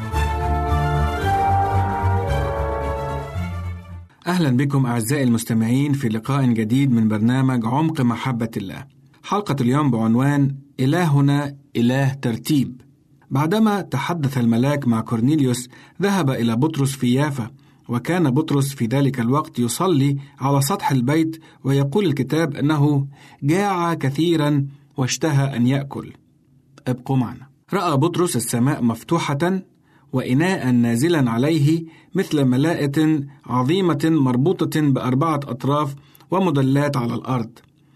أهلا 4.26 4.56
بكم 4.56 4.86
أعزائي 4.86 5.22
المستمعين 5.22 5.92
في 5.92 6.08
لقاء 6.08 6.46
جديد 6.46 6.92
من 6.92 7.08
برنامج 7.08 7.66
عمق 7.66 8.00
محبة 8.00 8.50
الله. 8.56 8.84
حلقة 9.24 9.56
اليوم 9.60 9.90
بعنوان 9.90 10.54
إلهنا 10.80 11.56
إله 11.76 12.14
ترتيب. 12.14 12.80
بعدما 13.30 13.80
تحدث 13.80 14.38
الملاك 14.38 14.88
مع 14.88 15.00
كورنيليوس 15.00 15.68
ذهب 16.02 16.30
إلى 16.30 16.56
بطرس 16.56 16.92
في 16.92 17.14
يافا 17.14 17.50
وكان 17.92 18.30
بطرس 18.30 18.74
في 18.74 18.86
ذلك 18.86 19.20
الوقت 19.20 19.58
يصلي 19.58 20.16
على 20.40 20.62
سطح 20.62 20.90
البيت 20.90 21.42
ويقول 21.64 22.06
الكتاب 22.06 22.56
أنه 22.56 23.06
جاع 23.42 23.94
كثيرا 23.94 24.66
واشتهى 24.96 25.56
أن 25.56 25.66
يأكل. 25.66 26.12
ابقوا 26.86 27.16
معنا. 27.16 27.46
رأى 27.72 27.96
بطرس 27.96 28.36
السماء 28.36 28.82
مفتوحة 28.82 29.62
وإناء 30.12 30.70
نازلا 30.70 31.30
عليه 31.30 31.84
مثل 32.14 32.44
ملاءة 32.44 33.20
عظيمة 33.46 34.00
مربوطة 34.04 34.80
بأربعة 34.80 35.40
أطراف 35.44 35.94
ومدلات 36.30 36.96
على 36.96 37.14
الأرض 37.14 37.50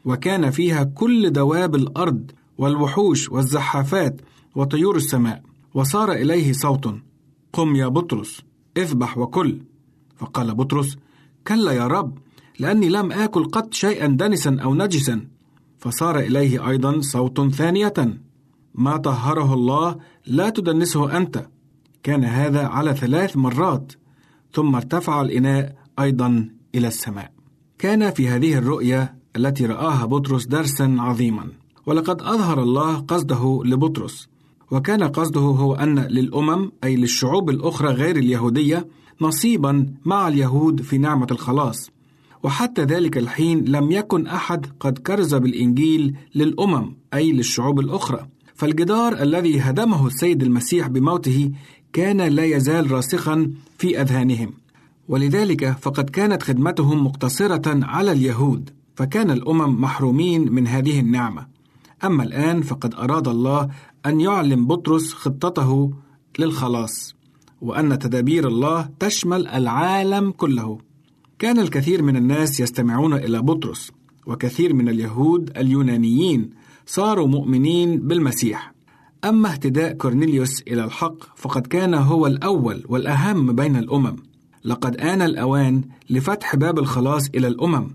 وكان 0.04 0.50
فيها 0.50 0.84
كل 0.84 1.30
دواب 1.32 1.74
الأرض 1.74 2.30
والوحوش 2.58 3.28
والزحافات 3.28 4.20
وطيور 4.54 4.96
السماء 4.96 5.42
وصار 5.74 6.12
إليه 6.12 6.52
صوت 6.52 6.94
قم 7.52 7.76
يا 7.76 7.88
بطرس 7.88 8.42
اذبح 8.76 9.18
وكل 9.18 9.60
فقال 10.16 10.54
بطرس 10.54 10.96
كلا 11.46 11.72
يا 11.72 11.86
رب 11.86 12.18
لأني 12.58 12.88
لم 12.88 13.12
آكل 13.12 13.44
قط 13.44 13.74
شيئا 13.74 14.06
دنسا 14.06 14.56
أو 14.62 14.74
نجسا. 14.74 15.26
فصار 15.78 16.18
إليه 16.18 16.68
أيضا 16.68 17.00
صوت 17.00 17.40
ثانية 17.54 17.94
ما 18.74 18.96
طهره 18.96 19.54
الله 19.54 19.96
لا 20.26 20.50
تدنسه 20.50 21.16
أنت. 21.16 21.46
كان 22.02 22.24
هذا 22.24 22.66
على 22.66 22.94
ثلاث 22.94 23.36
مرات 23.36 23.92
ثم 24.52 24.74
ارتفع 24.74 25.20
الإناء 25.20 25.76
أيضا 25.98 26.48
إلى 26.74 26.88
السماء. 26.88 27.32
كان 27.78 28.10
في 28.10 28.28
هذه 28.28 28.58
الرؤيا 28.58 29.16
التي 29.36 29.66
رآها 29.66 30.04
بطرس 30.04 30.46
درسا 30.46 30.96
عظيما. 30.98 31.46
ولقد 31.86 32.22
أظهر 32.22 32.62
الله 32.62 32.96
قصده 32.96 33.62
لبطرس 33.64 34.28
وكان 34.70 35.02
قصده 35.02 35.40
هو 35.40 35.74
أن 35.74 35.98
للأمم 35.98 36.72
أي 36.84 36.96
للشعوب 36.96 37.50
الأخرى 37.50 37.88
غير 37.88 38.16
اليهودية 38.16 38.86
نصيبا 39.20 39.86
مع 40.04 40.28
اليهود 40.28 40.82
في 40.82 40.98
نعمة 40.98 41.26
الخلاص. 41.30 41.90
وحتى 42.42 42.82
ذلك 42.82 43.18
الحين 43.18 43.64
لم 43.64 43.92
يكن 43.92 44.26
أحد 44.26 44.66
قد 44.80 44.98
كرز 44.98 45.34
بالإنجيل 45.34 46.16
للأمم 46.34 46.96
أي 47.14 47.32
للشعوب 47.32 47.80
الأخرى. 47.80 48.26
فالجدار 48.54 49.22
الذي 49.22 49.60
هدمه 49.60 50.06
السيد 50.06 50.42
المسيح 50.42 50.86
بموته 50.86 51.52
كان 51.92 52.20
لا 52.20 52.44
يزال 52.44 52.90
راسخا 52.90 53.50
في 53.78 54.00
أذهانهم. 54.00 54.52
ولذلك 55.08 55.76
فقد 55.80 56.10
كانت 56.10 56.42
خدمتهم 56.42 57.04
مقتصرة 57.04 57.84
على 57.84 58.12
اليهود 58.12 58.70
فكان 58.96 59.30
الأمم 59.30 59.80
محرومين 59.80 60.52
من 60.52 60.66
هذه 60.66 61.00
النعمة. 61.00 61.46
أما 62.04 62.22
الآن 62.22 62.62
فقد 62.62 62.94
أراد 62.94 63.28
الله 63.28 63.68
أن 64.06 64.20
يعلم 64.20 64.66
بطرس 64.66 65.12
خطته 65.12 65.92
للخلاص. 66.38 67.15
وأن 67.60 67.98
تدابير 67.98 68.48
الله 68.48 68.88
تشمل 68.98 69.46
العالم 69.46 70.30
كله. 70.30 70.78
كان 71.38 71.58
الكثير 71.58 72.02
من 72.02 72.16
الناس 72.16 72.60
يستمعون 72.60 73.12
إلى 73.14 73.42
بطرس 73.42 73.92
وكثير 74.26 74.74
من 74.74 74.88
اليهود 74.88 75.50
اليونانيين 75.56 76.50
صاروا 76.86 77.26
مؤمنين 77.26 77.98
بالمسيح. 77.98 78.72
أما 79.24 79.52
اهتداء 79.52 79.92
كورنيليوس 79.92 80.62
إلى 80.62 80.84
الحق 80.84 81.36
فقد 81.36 81.66
كان 81.66 81.94
هو 81.94 82.26
الأول 82.26 82.84
والأهم 82.88 83.52
بين 83.52 83.76
الأمم. 83.76 84.16
لقد 84.64 84.96
آن 84.96 85.22
الأوان 85.22 85.82
لفتح 86.10 86.56
باب 86.56 86.78
الخلاص 86.78 87.28
إلى 87.34 87.46
الأمم 87.46 87.90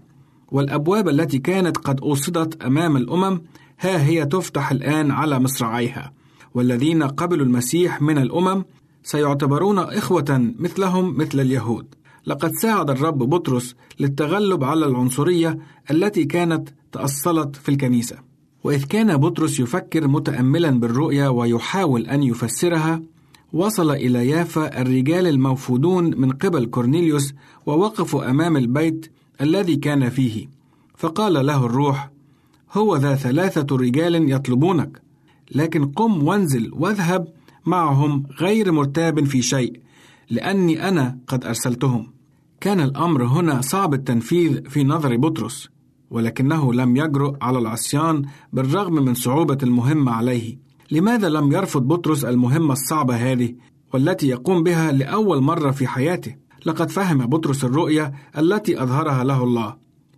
والأبواب 0.52 1.10
التي 1.10 1.40
كانت 1.40 1.78
قد 1.78 2.02
أوصدت 2.02 2.64
أمام 2.64 2.98
الأمم 2.98 3.42
ها 3.80 4.04
هي 4.04 4.26
تفتح 4.26 4.72
الآن 4.72 5.12
على 5.12 5.40
مصراعيها. 5.40 6.14
والذين 6.54 7.04
قبلوا 7.04 7.46
المسيح 7.46 8.02
من 8.02 8.18
الأمم 8.18 8.64
سيعتبرون 9.04 9.80
إخوة 9.80 10.54
مثلهم 10.60 11.18
مثل 11.18 11.40
اليهود. 11.40 11.96
لقد 12.26 12.52
ساعد 12.52 12.90
الرب 12.90 13.18
بطرس 13.18 13.76
للتغلب 14.00 14.64
على 14.64 14.86
العنصرية 14.86 15.58
التي 15.92 16.26
كانت 16.26 16.70
تأصلت 16.92 17.56
في 17.56 17.70
الكنيسة. 17.70 18.18
وإذ 18.64 18.84
كان 18.84 19.18
بطرس 19.18 19.60
يفكر 19.60 20.08
متأملا 20.08 20.80
بالرؤيا 20.80 21.28
ويحاول 21.28 22.08
أن 22.08 22.24
يفسرها 22.24 23.02
وصل 23.54 23.92
إلى 23.92 24.28
يافا 24.30 24.82
الرجال 24.82 25.28
الموفودون 25.28 26.22
من 26.22 26.32
قبل 26.32 26.66
كورنيليوس 26.66 27.34
ووقفوا 27.66 28.30
أمام 28.30 28.58
البيت 28.58 29.12
الذي 29.42 29.76
كان 29.76 30.10
فيه. 30.10 30.48
فقال 30.98 31.46
له 31.46 31.66
الروح 31.66 32.12
هو 32.74 32.96
ذا 32.96 33.16
ثلاثة 33.16 33.76
رجال 33.76 34.32
يطلبونك 34.32 35.02
لكن 35.56 35.86
قم 35.86 36.24
وانزل 36.24 36.72
واذهب 36.74 37.28
معهم 37.66 38.24
غير 38.40 38.72
مرتاب 38.72 39.26
في 39.26 39.42
شيء 39.42 39.80
لأني 40.30 40.90
أنا 40.90 41.18
قد 41.28 41.46
أرسلتهم. 41.46 42.14
كان 42.62 42.80
الأمر 42.80 43.24
هنا 43.24 43.62
صعب 43.62 43.94
التنفيذ 43.94 44.70
في 44.70 44.84
نظر 44.84 45.18
بطرس 45.18 45.70
ولكنه 46.10 46.74
لم 46.74 46.98
يجرؤ 46.98 47.36
على 47.42 47.60
العصيان 47.60 48.26
بالرغم 48.54 48.94
من 48.94 49.14
صعوبة 49.14 49.58
المهمة 49.64 50.12
عليه. 50.12 50.58
لماذا 50.92 51.30
لم 51.30 51.52
يرفض 51.52 51.82
بطرس 51.82 52.26
المهمة 52.26 52.74
الصعبة 52.74 53.16
هذه 53.16 53.56
والتي 53.94 54.28
يقوم 54.28 54.64
بها 54.64 54.92
لأول 54.92 55.42
مرة 55.42 55.72
في 55.72 55.88
حياته؟ 55.88 56.36
لقد 56.66 56.90
فهم 56.90 57.26
بطرس 57.26 57.64
الرؤيا 57.64 58.14
التي 58.38 58.84
أظهرها 58.84 59.24
له 59.24 59.44
الله. 59.44 59.76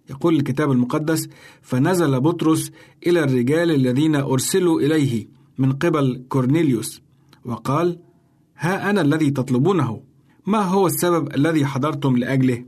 يقول 0.10 0.36
الكتاب 0.36 0.72
المقدس 0.72 1.30
فنزل 1.62 2.20
بطرس 2.20 2.72
إلى 3.08 3.24
الرجال 3.24 3.72
الذين 3.72 4.16
أرسلوا 4.16 4.82
إليه 4.82 5.28
من 5.58 5.72
قبل 5.72 6.26
كورنيليوس 6.30 7.03
وقال 7.46 8.00
ها 8.58 8.90
أنا 8.90 9.02
الذي 9.02 9.32
تطلبونه. 9.32 10.02
ما 10.46 10.62
هو 10.62 10.88
السبب 10.88 11.36
الذي 11.36 11.66
حضرتم 11.66 12.18
لأجله؟ 12.18 12.66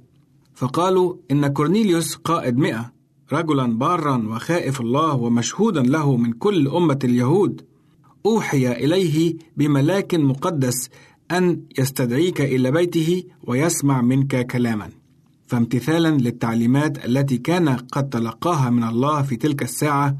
فقالوا 0.53 1.15
إن 1.31 1.47
كورنيليوس 1.47 2.15
قائد 2.15 2.57
مئة 2.57 2.91
رجلا 3.33 3.77
بارا 3.77 4.27
وخائف 4.27 4.81
الله 4.81 5.15
ومشهودا 5.15 5.81
له 5.81 6.17
من 6.17 6.33
كل 6.33 6.67
أمة 6.67 6.99
اليهود. 7.03 7.61
أوحي 8.25 8.71
إليه 8.71 9.35
بملاك 9.57 10.15
مقدس 10.15 10.89
أن 11.31 11.61
يستدعيك 11.79 12.41
إلى 12.41 12.71
بيته 12.71 13.23
ويسمع 13.43 14.01
منك 14.01 14.47
كلاما. 14.47 14.89
فامتثالا 15.47 16.17
للتعليمات 16.17 17.05
التي 17.05 17.37
كان 17.37 17.69
قد 17.69 18.09
تلقاها 18.09 18.69
من 18.69 18.83
الله 18.83 19.21
في 19.21 19.35
تلك 19.35 19.63
الساعة 19.63 20.17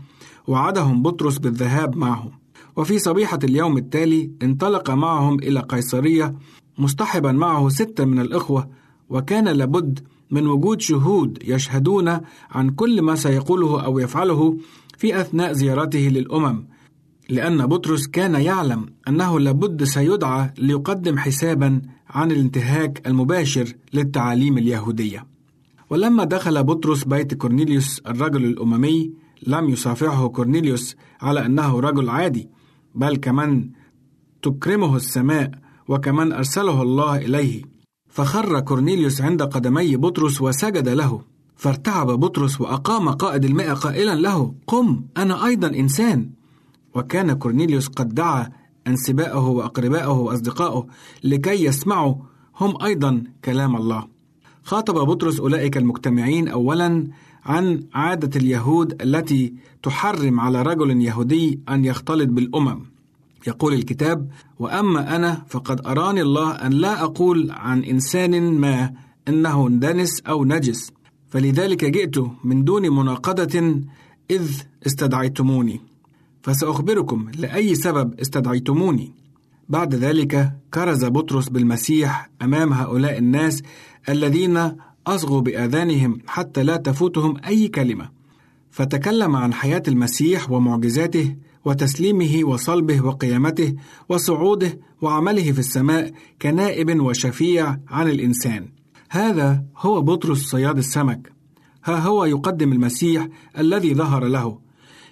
وعدهم 0.47 1.01
بطرس 1.01 1.37
بالذهاب 1.37 1.97
معهم. 1.97 2.44
وفي 2.75 2.99
صبيحة 2.99 3.39
اليوم 3.43 3.77
التالي 3.77 4.31
انطلق 4.43 4.89
معهم 4.91 5.39
إلى 5.39 5.59
قيصرية 5.59 6.35
مصطحبا 6.77 7.31
معه 7.31 7.69
ستة 7.69 8.05
من 8.05 8.19
الإخوة 8.19 8.69
وكان 9.09 9.47
لابد 9.47 9.99
من 10.31 10.47
وجود 10.47 10.81
شهود 10.81 11.39
يشهدون 11.43 12.19
عن 12.51 12.69
كل 12.69 13.01
ما 13.01 13.15
سيقوله 13.15 13.85
أو 13.85 13.99
يفعله 13.99 14.57
في 14.97 15.21
أثناء 15.21 15.53
زيارته 15.53 15.99
للأمم 15.99 16.65
لأن 17.29 17.65
بطرس 17.65 18.07
كان 18.07 18.35
يعلم 18.35 18.85
أنه 19.07 19.39
لابد 19.39 19.83
سيدعى 19.83 20.53
ليقدم 20.57 21.17
حسابا 21.17 21.81
عن 22.09 22.31
الانتهاك 22.31 23.07
المباشر 23.07 23.73
للتعاليم 23.93 24.57
اليهودية. 24.57 25.25
ولما 25.89 26.23
دخل 26.23 26.63
بطرس 26.63 27.03
بيت 27.03 27.33
كورنيليوس 27.33 28.01
الرجل 28.07 28.45
الأممي 28.45 29.11
لم 29.47 29.69
يصافحه 29.69 30.27
كورنيليوس 30.27 30.95
على 31.21 31.45
أنه 31.45 31.79
رجل 31.79 32.09
عادي. 32.09 32.49
بل 32.95 33.15
كمان 33.15 33.69
تكرمه 34.41 34.95
السماء 34.95 35.51
وكمان 35.87 36.31
أرسله 36.31 36.81
الله 36.81 37.17
إليه. 37.17 37.61
فخر 38.09 38.59
كورنيليوس 38.59 39.21
عند 39.21 39.41
قدمي 39.43 39.97
بطرس 39.97 40.41
وسجد 40.41 40.89
له. 40.89 41.21
فارتعب 41.55 42.07
بطرس 42.07 42.61
وأقام 42.61 43.09
قائد 43.09 43.45
المئة 43.45 43.73
قائلا 43.73 44.15
له. 44.15 44.55
قم 44.67 45.05
أنا 45.17 45.45
أيضا 45.45 45.67
إنسان. 45.67 46.29
وكان 46.95 47.33
كورنيليوس 47.33 47.87
قد 47.87 48.15
دعا 48.15 48.49
أنسباءه 48.87 49.47
وأقربائه 49.47 50.11
وأصدقائه 50.11 50.87
لكي 51.23 51.65
يسمعوا 51.65 52.15
هم 52.59 52.83
أيضا 52.83 53.23
كلام 53.45 53.75
الله. 53.75 54.07
خاطب 54.63 54.93
بطرس 54.93 55.39
أولئك 55.39 55.77
المجتمعين 55.77 56.47
أولا 56.47 57.07
عن 57.45 57.83
عادة 57.93 58.39
اليهود 58.39 59.01
التي 59.01 59.53
تحرم 59.83 60.39
على 60.39 60.61
رجل 60.61 61.01
يهودي 61.01 61.59
أن 61.69 61.85
يختلط 61.85 62.29
بالأمم. 62.29 62.79
يقول 63.47 63.73
الكتاب 63.73 64.29
وأما 64.59 65.15
أنا 65.15 65.45
فقد 65.47 65.87
أراني 65.87 66.21
الله 66.21 66.51
أن 66.51 66.71
لا 66.71 67.03
أقول 67.03 67.51
عن 67.51 67.83
إنسان 67.83 68.59
ما 68.59 68.93
إنه 69.27 69.69
دنس 69.69 70.21
أو 70.21 70.45
نجس. 70.45 70.91
فلذلك 71.29 71.85
جئت 71.85 72.17
من 72.43 72.63
دون 72.63 72.89
مناقضة 72.89 73.81
إذ 74.31 74.61
استدعيتموني. 74.87 75.81
فسأخبركم 76.43 77.27
لأي 77.37 77.75
سبب 77.75 78.19
استدعيتموني. 78.19 79.11
بعد 79.69 79.95
ذلك 79.95 80.51
كرز 80.73 81.05
بطرس 81.05 81.49
بالمسيح 81.49 82.29
أمام 82.41 82.73
هؤلاء 82.73 83.17
الناس 83.17 83.63
الذين 84.09 84.71
أصغوا 85.07 85.41
بآذانهم 85.41 86.19
حتى 86.27 86.63
لا 86.63 86.77
تفوتهم 86.77 87.37
أي 87.45 87.67
كلمة 87.67 88.09
فتكلم 88.71 89.35
عن 89.35 89.53
حياة 89.53 89.83
المسيح 89.87 90.51
ومعجزاته 90.51 91.35
وتسليمه 91.65 92.41
وصلبه 92.43 93.01
وقيامته 93.01 93.75
وصعوده 94.09 94.79
وعمله 95.01 95.51
في 95.51 95.59
السماء 95.59 96.11
كنائب 96.41 96.99
وشفيع 97.01 97.77
عن 97.87 98.09
الإنسان. 98.09 98.69
هذا 99.09 99.63
هو 99.77 100.01
بطرس 100.01 100.37
صياد 100.37 100.77
السمك. 100.77 101.33
ها 101.85 101.99
هو 101.99 102.25
يقدم 102.25 102.71
المسيح 102.71 103.27
الذي 103.57 103.95
ظهر 103.95 104.25
له. 104.25 104.59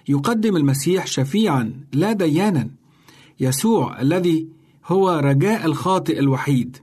يقدم 0.08 0.56
المسيح 0.56 1.06
شفيعا 1.06 1.80
لا 1.92 2.12
ديانا. 2.12 2.70
يسوع 3.40 4.00
الذي 4.00 4.48
هو 4.86 5.10
رجاء 5.10 5.66
الخاطئ 5.66 6.18
الوحيد. 6.18 6.76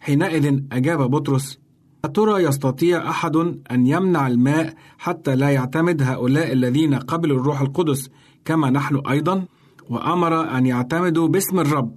حينئذ 0.00 0.60
أجاب 0.72 1.10
بطرس: 1.10 1.58
أترى 2.04 2.42
يستطيع 2.44 3.10
أحد 3.10 3.36
أن 3.70 3.86
يمنع 3.86 4.26
الماء 4.26 4.74
حتى 4.98 5.36
لا 5.36 5.50
يعتمد 5.50 6.02
هؤلاء 6.02 6.52
الذين 6.52 6.94
قبلوا 6.94 7.40
الروح 7.40 7.60
القدس 7.60 8.10
كما 8.44 8.70
نحن 8.70 8.96
أيضا؟ 9.10 9.44
وأمر 9.90 10.58
أن 10.58 10.66
يعتمدوا 10.66 11.28
باسم 11.28 11.60
الرب. 11.60 11.94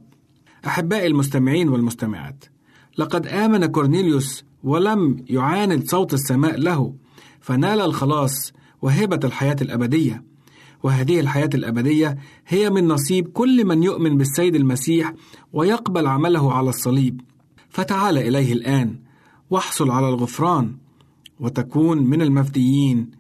أحبائي 0.68 1.08
المستمعين 1.08 1.70
والمستمعات 1.70 2.46
لقد 2.98 3.28
آمن 3.28 3.66
كورنيليوس 3.66 4.44
ولم 4.64 5.26
يعاند 5.30 5.90
صوت 5.90 6.14
السماء 6.14 6.58
له 6.58 6.94
فنال 7.42 7.82
الخلاص 7.82 8.54
وهبة 8.82 9.20
الحياة 9.24 9.56
الأبدية. 9.62 10.24
وهذه 10.84 11.20
الحياة 11.20 11.50
الأبدية 11.54 12.18
هي 12.48 12.70
من 12.70 12.88
نصيب 12.88 13.28
كل 13.28 13.66
من 13.66 13.84
يؤمن 13.84 14.18
بالسيد 14.18 14.56
المسيح 14.56 15.14
ويقبل 15.54 16.08
عمله 16.08 16.54
على 16.54 16.70
الصليب. 16.70 17.22
فتعال 17.70 18.18
إليه 18.18 18.54
الآن. 18.54 19.11
واحصل 19.52 19.92
على 19.92 20.10
الغفران 20.10 20.78
وتكون 21.40 21.98
من 21.98 22.22
المفديين 22.22 23.12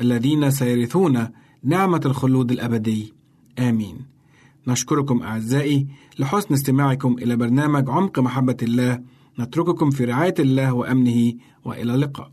الذين 0.00 0.50
سيرثون 0.50 1.28
نعمة 1.62 2.00
الخلود 2.06 2.52
الأبدي. 2.52 3.14
آمين. 3.58 4.06
نشكركم 4.66 5.22
أعزائي 5.22 5.86
لحسن 6.18 6.54
استماعكم 6.54 7.12
إلى 7.18 7.36
برنامج 7.36 7.90
عمق 7.90 8.18
محبة 8.18 8.56
الله. 8.62 9.02
نترككم 9.38 9.90
في 9.90 10.04
رعاية 10.04 10.34
الله 10.38 10.72
وأمنه 10.72 11.34
وإلى 11.64 11.94
اللقاء. 11.94 12.32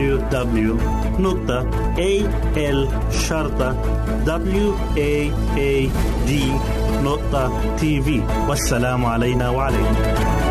www.al-waad.tv 7.01 8.21
والسلام 8.49 9.05
علينا 9.05 9.49
وعليكم. 9.49 10.50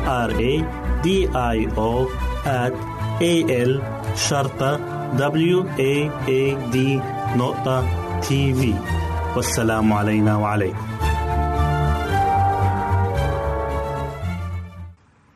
R 0.00 0.30
A 0.32 0.52
D 1.04 1.08
I 1.34 1.58
O 1.76 1.92
at 2.44 2.74
A 3.20 3.34
L 3.68 3.72
شرطة 4.16 4.80
W 5.16 5.64
A 5.78 6.10
A 6.28 6.72
D 6.74 6.76
نقطة 7.36 7.84
تي 8.20 8.54
في 8.54 8.74
والسلام 9.36 9.92
علينا 9.92 10.36
وعليكم 10.36 10.90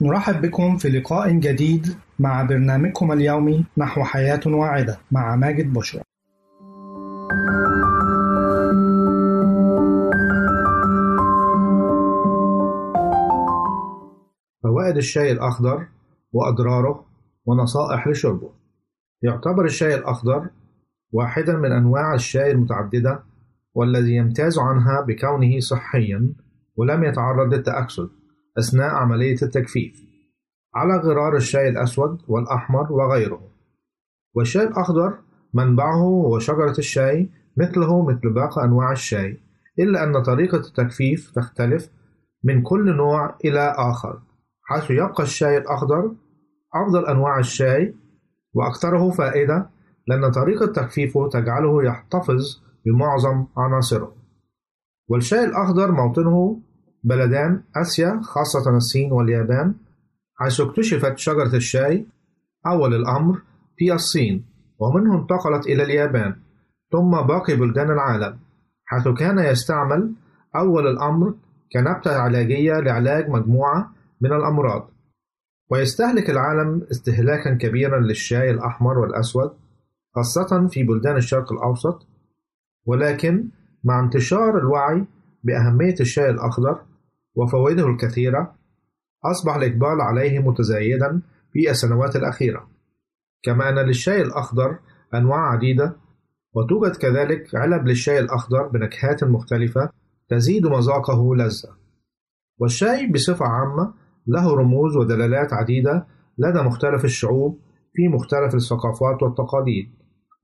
نرحب 0.00 0.42
بكم 0.42 0.76
في 0.76 0.88
لقاء 0.88 1.30
جديد 1.30 1.96
مع 2.18 2.42
برنامجكم 2.42 3.12
اليومي 3.12 3.64
نحو 3.76 4.04
حياة 4.04 4.40
واعدة 4.46 4.98
مع 5.12 5.36
ماجد 5.36 5.72
بشرى. 5.72 6.02
فوائد 14.84 14.96
الشاي 14.96 15.32
الأخضر 15.32 15.86
وأضراره 16.32 17.04
ونصائح 17.46 18.08
لشربه. 18.08 18.50
يعتبر 19.22 19.64
الشاي 19.64 19.94
الأخضر 19.94 20.50
واحدا 21.12 21.56
من 21.56 21.72
أنواع 21.72 22.14
الشاي 22.14 22.50
المتعددة 22.50 23.22
والذي 23.74 24.16
يمتاز 24.16 24.58
عنها 24.58 25.00
بكونه 25.00 25.60
صحيا 25.60 26.32
ولم 26.76 27.04
يتعرض 27.04 27.54
للتأكسد 27.54 28.08
أثناء 28.58 28.94
عملية 28.94 29.36
التجفيف 29.42 30.02
على 30.74 30.96
غرار 30.96 31.36
الشاي 31.36 31.68
الأسود 31.68 32.18
والأحمر 32.28 32.92
وغيره 32.92 33.40
والشاي 34.34 34.64
الأخضر 34.64 35.18
منبعه 35.54 35.96
هو 35.96 36.38
شجرة 36.38 36.74
الشاي 36.78 37.30
مثله 37.56 38.04
مثل 38.04 38.32
باقي 38.34 38.64
أنواع 38.64 38.92
الشاي 38.92 39.38
إلا 39.78 40.04
أن 40.04 40.22
طريقة 40.22 40.58
التجفيف 40.58 41.30
تختلف 41.30 41.90
من 42.44 42.62
كل 42.62 42.96
نوع 42.96 43.38
إلى 43.44 43.74
آخر 43.78 44.33
حيث 44.64 44.90
يبقى 44.90 45.22
الشاي 45.22 45.58
الأخضر 45.58 46.14
أفضل 46.74 47.06
أنواع 47.06 47.38
الشاي 47.38 47.94
وأكثره 48.54 49.10
فائدة 49.10 49.70
لأن 50.08 50.30
طريقة 50.30 50.66
تجفيفه 50.66 51.28
تجعله 51.28 51.84
يحتفظ 51.84 52.60
بمعظم 52.86 53.46
عناصره. 53.56 54.14
والشاي 55.08 55.44
الأخضر 55.44 55.92
موطنه 55.92 56.60
بلدان 57.04 57.62
آسيا 57.76 58.20
خاصة 58.22 58.76
الصين 58.76 59.12
واليابان 59.12 59.74
حيث 60.36 60.60
اكتشفت 60.60 61.18
شجرة 61.18 61.56
الشاي 61.56 62.06
أول 62.66 62.94
الأمر 62.94 63.42
في 63.76 63.92
الصين 63.92 64.44
ومنه 64.78 65.20
انتقلت 65.20 65.66
إلى 65.66 65.82
اليابان 65.82 66.36
ثم 66.92 67.10
باقي 67.10 67.56
بلدان 67.56 67.90
العالم 67.90 68.38
حيث 68.84 69.08
كان 69.08 69.38
يستعمل 69.38 70.12
أول 70.56 70.86
الأمر 70.86 71.34
كنبتة 71.72 72.16
علاجية 72.16 72.80
لعلاج 72.80 73.28
مجموعة 73.30 73.92
من 74.20 74.32
الأمراض. 74.32 74.90
ويستهلك 75.70 76.30
العالم 76.30 76.86
استهلاكا 76.90 77.54
كبيرا 77.54 78.00
للشاي 78.00 78.50
الأحمر 78.50 78.98
والأسود 78.98 79.52
خاصة 80.14 80.68
في 80.68 80.82
بلدان 80.82 81.16
الشرق 81.16 81.52
الأوسط. 81.52 82.06
ولكن 82.86 83.48
مع 83.84 84.00
انتشار 84.00 84.58
الوعي 84.58 85.06
بأهمية 85.44 85.94
الشاي 86.00 86.30
الأخضر 86.30 86.82
وفوائده 87.34 87.86
الكثيرة 87.86 88.54
أصبح 89.24 89.56
الإقبال 89.56 90.00
عليه 90.00 90.38
متزايدا 90.38 91.22
في 91.52 91.70
السنوات 91.70 92.16
الأخيرة. 92.16 92.68
كما 93.42 93.68
أن 93.68 93.78
للشاي 93.78 94.22
الأخضر 94.22 94.78
أنواع 95.14 95.50
عديدة 95.52 95.96
وتوجد 96.54 96.96
كذلك 96.96 97.54
علب 97.54 97.86
للشاي 97.86 98.18
الأخضر 98.18 98.68
بنكهات 98.68 99.24
مختلفة 99.24 99.90
تزيد 100.28 100.66
مذاقه 100.66 101.36
لذة. 101.36 101.76
والشاي 102.58 103.06
بصفة 103.06 103.46
عامة 103.46 103.94
له 104.26 104.54
رموز 104.56 104.96
ودلالات 104.96 105.52
عديدة 105.52 106.06
لدى 106.38 106.62
مختلف 106.62 107.04
الشعوب 107.04 107.60
في 107.92 108.08
مختلف 108.08 108.54
الثقافات 108.54 109.22
والتقاليد 109.22 109.92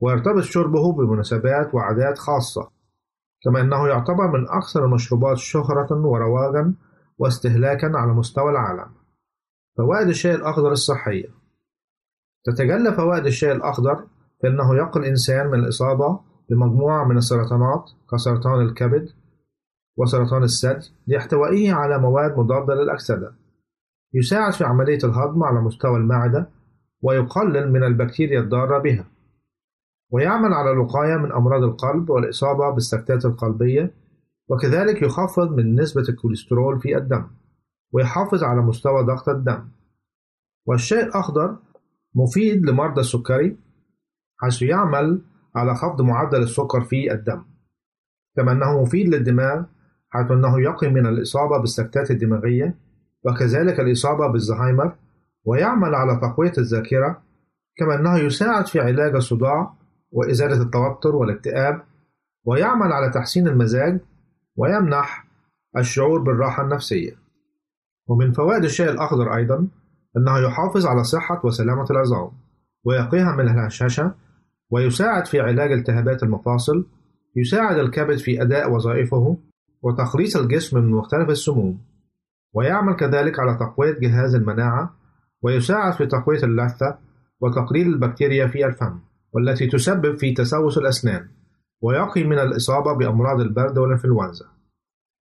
ويرتبط 0.00 0.42
شربه 0.42 0.92
بمناسبات 0.92 1.74
وعادات 1.74 2.18
خاصة 2.18 2.70
كما 3.44 3.60
أنه 3.60 3.88
يعتبر 3.88 4.28
من 4.28 4.48
أكثر 4.48 4.84
المشروبات 4.84 5.36
شهرة 5.36 6.06
ورواجا 6.06 6.74
واستهلاكا 7.18 7.92
على 7.94 8.12
مستوى 8.12 8.50
العالم. 8.50 8.90
فوائد 9.78 10.08
الشاي 10.08 10.34
الأخضر 10.34 10.72
الصحية 10.72 11.28
تتجلى 12.44 12.92
فوائد 12.92 13.26
الشاي 13.26 13.52
الأخضر 13.52 13.96
في 14.40 14.48
أنه 14.48 14.76
يقي 14.76 15.00
الإنسان 15.00 15.46
من 15.46 15.58
الإصابة 15.58 16.20
بمجموعة 16.50 17.04
من 17.04 17.16
السرطانات 17.16 17.90
كسرطان 18.12 18.60
الكبد 18.60 19.08
وسرطان 19.96 20.42
الثدي 20.42 20.86
لإحتوائه 21.06 21.72
على 21.72 21.98
مواد 21.98 22.38
مضادة 22.38 22.74
للأكسدة. 22.74 23.34
يساعد 24.14 24.52
في 24.52 24.64
عملية 24.64 24.98
الهضم 25.04 25.42
على 25.42 25.60
مستوى 25.60 25.96
المعدة 25.96 26.48
ويقلل 27.02 27.72
من 27.72 27.84
البكتيريا 27.84 28.40
الضارة 28.40 28.78
بها. 28.78 29.04
ويعمل 30.10 30.52
على 30.52 30.70
الوقاية 30.70 31.16
من 31.16 31.32
أمراض 31.32 31.62
القلب 31.62 32.10
والإصابة 32.10 32.70
بالسكتات 32.70 33.24
القلبية 33.24 33.94
وكذلك 34.48 35.02
يخفض 35.02 35.56
من 35.56 35.80
نسبة 35.80 36.02
الكوليسترول 36.08 36.80
في 36.80 36.96
الدم 36.96 37.26
ويحافظ 37.92 38.44
على 38.44 38.60
مستوى 38.60 39.02
ضغط 39.02 39.28
الدم. 39.28 39.68
والشاي 40.66 41.02
الأخضر 41.02 41.56
مفيد 42.14 42.66
لمرضى 42.66 43.00
السكري 43.00 43.56
حيث 44.40 44.62
يعمل 44.62 45.22
على 45.56 45.74
خفض 45.74 46.02
معدل 46.02 46.42
السكر 46.42 46.80
في 46.80 47.12
الدم. 47.12 47.42
كما 48.36 48.52
أنه 48.52 48.82
مفيد 48.82 49.08
للدماغ 49.08 49.64
حيث 50.08 50.30
أنه 50.30 50.60
يقي 50.60 50.88
من 50.88 51.06
الإصابة 51.06 51.58
بالسكتات 51.58 52.10
الدماغية 52.10 52.78
وكذلك 53.24 53.80
الإصابة 53.80 54.26
بالزهايمر 54.26 54.94
ويعمل 55.44 55.94
على 55.94 56.20
تقوية 56.22 56.52
الذاكرة 56.58 57.22
كما 57.76 57.94
أنه 57.94 58.18
يساعد 58.18 58.66
في 58.66 58.80
علاج 58.80 59.14
الصداع 59.14 59.74
وإزالة 60.12 60.62
التوتر 60.62 61.16
والاكتئاب 61.16 61.82
ويعمل 62.44 62.92
على 62.92 63.10
تحسين 63.10 63.48
المزاج 63.48 64.00
ويمنح 64.56 65.26
الشعور 65.76 66.20
بالراحة 66.20 66.62
النفسية. 66.62 67.12
ومن 68.08 68.32
فوائد 68.32 68.64
الشاي 68.64 68.90
الأخضر 68.90 69.36
أيضا 69.36 69.68
أنه 70.16 70.38
يحافظ 70.38 70.86
على 70.86 71.04
صحة 71.04 71.40
وسلامة 71.44 71.86
العظام 71.90 72.30
ويقيها 72.84 73.36
من 73.36 73.48
الهشاشة 73.48 74.14
ويساعد 74.70 75.26
في 75.26 75.40
علاج 75.40 75.72
التهابات 75.72 76.22
المفاصل 76.22 76.86
يساعد 77.36 77.78
الكبد 77.78 78.16
في 78.16 78.42
أداء 78.42 78.72
وظائفه 78.72 79.36
وتخليص 79.82 80.36
الجسم 80.36 80.78
من 80.78 80.90
مختلف 80.90 81.30
السموم. 81.30 81.78
ويعمل 82.54 82.96
كذلك 82.96 83.38
على 83.38 83.56
تقوية 83.60 83.98
جهاز 83.98 84.34
المناعة 84.34 84.94
ويساعد 85.42 85.92
في 85.92 86.06
تقوية 86.06 86.42
اللثة 86.42 86.98
وتقليل 87.40 87.86
البكتيريا 87.86 88.46
في 88.46 88.66
الفم 88.66 88.98
والتي 89.32 89.66
تسبب 89.66 90.18
في 90.18 90.32
تسوس 90.32 90.78
الأسنان 90.78 91.28
ويقي 91.82 92.24
من 92.24 92.38
الإصابة 92.38 92.92
بأمراض 92.92 93.40
البرد 93.40 93.78
والإنفلونزا. 93.78 94.46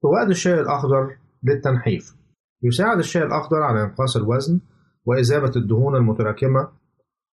فوائد 0.03 0.29
الشاي 0.29 0.59
الأخضر 0.59 1.15
للتنحيف. 1.43 2.15
يساعد 2.63 2.97
الشاي 2.97 3.23
الأخضر 3.23 3.61
على 3.63 3.83
إنقاص 3.83 4.17
الوزن 4.17 4.59
وإذابة 5.05 5.51
الدهون 5.55 5.95
المتراكمة 5.95 6.67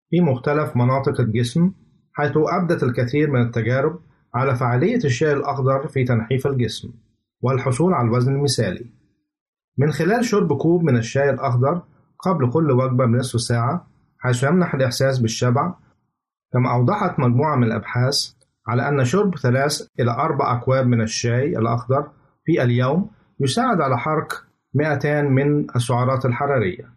في 0.09 0.21
مختلف 0.21 0.77
مناطق 0.77 1.19
الجسم 1.19 1.71
حيث 2.13 2.33
أبدت 2.37 2.83
الكثير 2.83 3.31
من 3.31 3.41
التجارب 3.41 3.99
على 4.33 4.55
فعالية 4.55 4.99
الشاي 5.05 5.33
الأخضر 5.33 5.87
في 5.87 6.03
تنحيف 6.03 6.47
الجسم 6.47 6.93
والحصول 7.41 7.93
على 7.93 8.07
الوزن 8.07 8.35
المثالي. 8.35 8.85
من 9.77 9.91
خلال 9.91 10.25
شرب 10.25 10.57
كوب 10.57 10.83
من 10.83 10.97
الشاي 10.97 11.29
الأخضر 11.29 11.81
قبل 12.19 12.49
كل 12.51 12.71
وجبة 12.71 13.05
بنصف 13.05 13.41
ساعة 13.41 13.87
حيث 14.19 14.43
يمنح 14.43 14.73
الإحساس 14.73 15.19
بالشبع 15.19 15.73
كما 16.53 16.71
أوضحت 16.71 17.19
مجموعة 17.19 17.55
من 17.55 17.63
الأبحاث 17.63 18.31
على 18.67 18.89
أن 18.89 19.05
شرب 19.05 19.37
ثلاث 19.37 19.81
إلى 19.99 20.11
أربع 20.11 20.57
أكواب 20.57 20.87
من 20.87 21.01
الشاي 21.01 21.57
الأخضر 21.57 22.07
في 22.45 22.63
اليوم 22.63 23.09
يساعد 23.39 23.81
على 23.81 23.97
حرق 23.97 24.45
200 24.73 25.21
من 25.21 25.69
السعرات 25.75 26.25
الحرارية. 26.25 26.95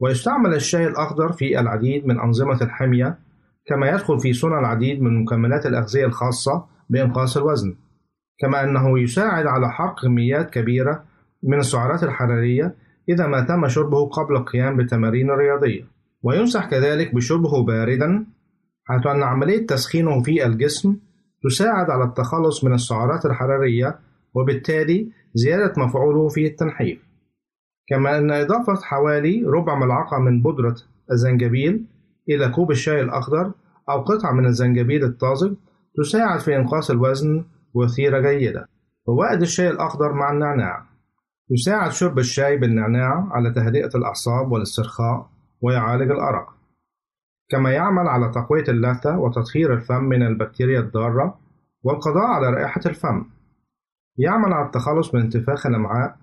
ويستعمل 0.00 0.54
الشاي 0.54 0.86
الأخضر 0.86 1.32
في 1.32 1.60
العديد 1.60 2.06
من 2.06 2.20
أنظمة 2.20 2.62
الحمية 2.62 3.18
كما 3.66 3.88
يدخل 3.88 4.20
في 4.20 4.32
صنع 4.32 4.58
العديد 4.60 5.02
من 5.02 5.22
مكملات 5.22 5.66
الأغذية 5.66 6.04
الخاصة 6.06 6.64
بإنقاص 6.90 7.36
الوزن 7.36 7.76
كما 8.38 8.64
أنه 8.64 8.98
يساعد 8.98 9.46
على 9.46 9.70
حرق 9.70 10.02
كميات 10.02 10.50
كبيرة 10.50 11.04
من 11.42 11.58
السعرات 11.58 12.02
الحرارية 12.02 12.74
إذا 13.08 13.26
ما 13.26 13.40
تم 13.40 13.68
شربه 13.68 14.06
قبل 14.06 14.36
القيام 14.36 14.76
بالتمارين 14.76 15.30
الرياضية 15.30 15.84
وينصح 16.22 16.70
كذلك 16.70 17.14
بشربه 17.14 17.64
باردا 17.64 18.26
حيث 18.84 19.06
أن 19.06 19.22
عملية 19.22 19.66
تسخينه 19.66 20.22
في 20.22 20.46
الجسم 20.46 20.96
تساعد 21.42 21.90
على 21.90 22.04
التخلص 22.04 22.64
من 22.64 22.72
السعرات 22.72 23.26
الحرارية 23.26 23.98
وبالتالي 24.34 25.12
زيادة 25.34 25.72
مفعوله 25.76 26.28
في 26.28 26.46
التنحيف. 26.46 26.98
كما 27.88 28.18
أن 28.18 28.30
إضافة 28.30 28.74
حوالي 28.82 29.42
ربع 29.46 29.74
ملعقة 29.78 30.18
من 30.18 30.42
بودرة 30.42 30.76
الزنجبيل 31.12 31.86
إلى 32.28 32.48
كوب 32.48 32.70
الشاي 32.70 33.00
الأخضر 33.00 33.52
أو 33.90 34.00
قطعة 34.02 34.32
من 34.32 34.46
الزنجبيل 34.46 35.04
الطازج 35.04 35.54
تساعد 35.96 36.40
في 36.40 36.56
إنقاص 36.56 36.90
الوزن 36.90 37.44
وثيرة 37.74 38.20
جيدة. 38.20 38.68
فوائد 39.06 39.42
الشاي 39.42 39.70
الأخضر 39.70 40.12
مع 40.12 40.32
النعناع. 40.32 40.95
يساعد 41.50 41.90
شرب 41.90 42.18
الشاي 42.18 42.56
بالنعناع 42.56 43.28
على 43.30 43.50
تهدئة 43.50 43.90
الأعصاب 43.94 44.52
والاسترخاء 44.52 45.30
ويعالج 45.60 46.10
الأرق. 46.10 46.56
كما 47.48 47.72
يعمل 47.72 48.08
على 48.08 48.30
تقوية 48.30 48.64
اللثة 48.68 49.18
وتطهير 49.18 49.74
الفم 49.74 50.04
من 50.04 50.22
البكتيريا 50.22 50.80
الضارة 50.80 51.38
والقضاء 51.82 52.26
على 52.26 52.50
رائحة 52.50 52.80
الفم. 52.86 53.24
يعمل 54.18 54.52
على 54.52 54.66
التخلص 54.66 55.14
من 55.14 55.20
انتفاخ 55.20 55.66
الأمعاء 55.66 56.16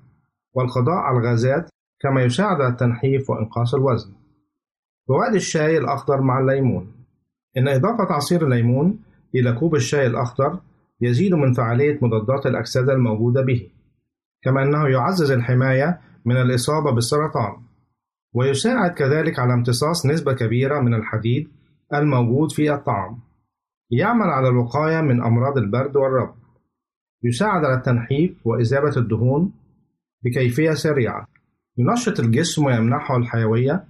والقضاء 0.54 0.96
على 0.96 1.18
الغازات 1.18 1.70
كما 2.02 2.24
يساعد 2.24 2.62
على 2.62 2.68
التنحيف 2.68 3.30
وإنقاص 3.30 3.76
الوزن. 3.76 4.14
فوائد 5.08 5.34
الشاي 5.36 5.78
الأخضر 5.78 6.22
مع 6.22 6.40
الليمون. 6.40 7.06
إن 7.58 7.68
إضافة 7.68 8.14
عصير 8.14 8.46
الليمون 8.46 9.00
إلى 9.36 9.54
كوب 9.54 9.76
الشاي 9.76 10.08
الأخضر 10.08 10.60
يزيد 11.02 11.34
من 11.34 11.54
فعالية 11.54 12.00
مضادات 12.02 12.46
الأكسدة 12.46 12.94
الموجودة 12.94 13.42
به. 13.42 13.70
كما 14.44 14.64
أنه 14.64 14.88
يعزز 14.88 15.32
الحماية 15.32 16.00
من 16.26 16.38
الإصابة 16.38 16.92
بالسرطان 16.92 17.58
ويساعد 18.34 18.92
كذلك 18.92 19.40
على 19.40 19.54
امتصاص 19.54 20.06
نسبة 20.06 20.34
كبيرة 20.34 20.80
من 20.80 20.94
الحديد 20.94 21.48
الموجود 21.94 22.52
في 22.52 22.74
الطعام. 22.74 23.20
يعمل 23.92 24.26
على 24.26 24.48
الوقاية 24.48 25.02
من 25.02 25.24
أمراض 25.24 25.58
البرد 25.58 25.96
والرب. 25.96 26.36
يساعد 27.24 27.66
على 27.66 27.74
التنحيف 27.74 28.48
وإذابة 28.48 28.98
الدهون 28.98 29.52
بكيفية 30.24 30.72
سريعة. 30.72 31.28
ينشط 31.78 32.20
الجسم 32.20 32.66
ويمنحه 32.66 33.18
الحيوية. 33.18 33.84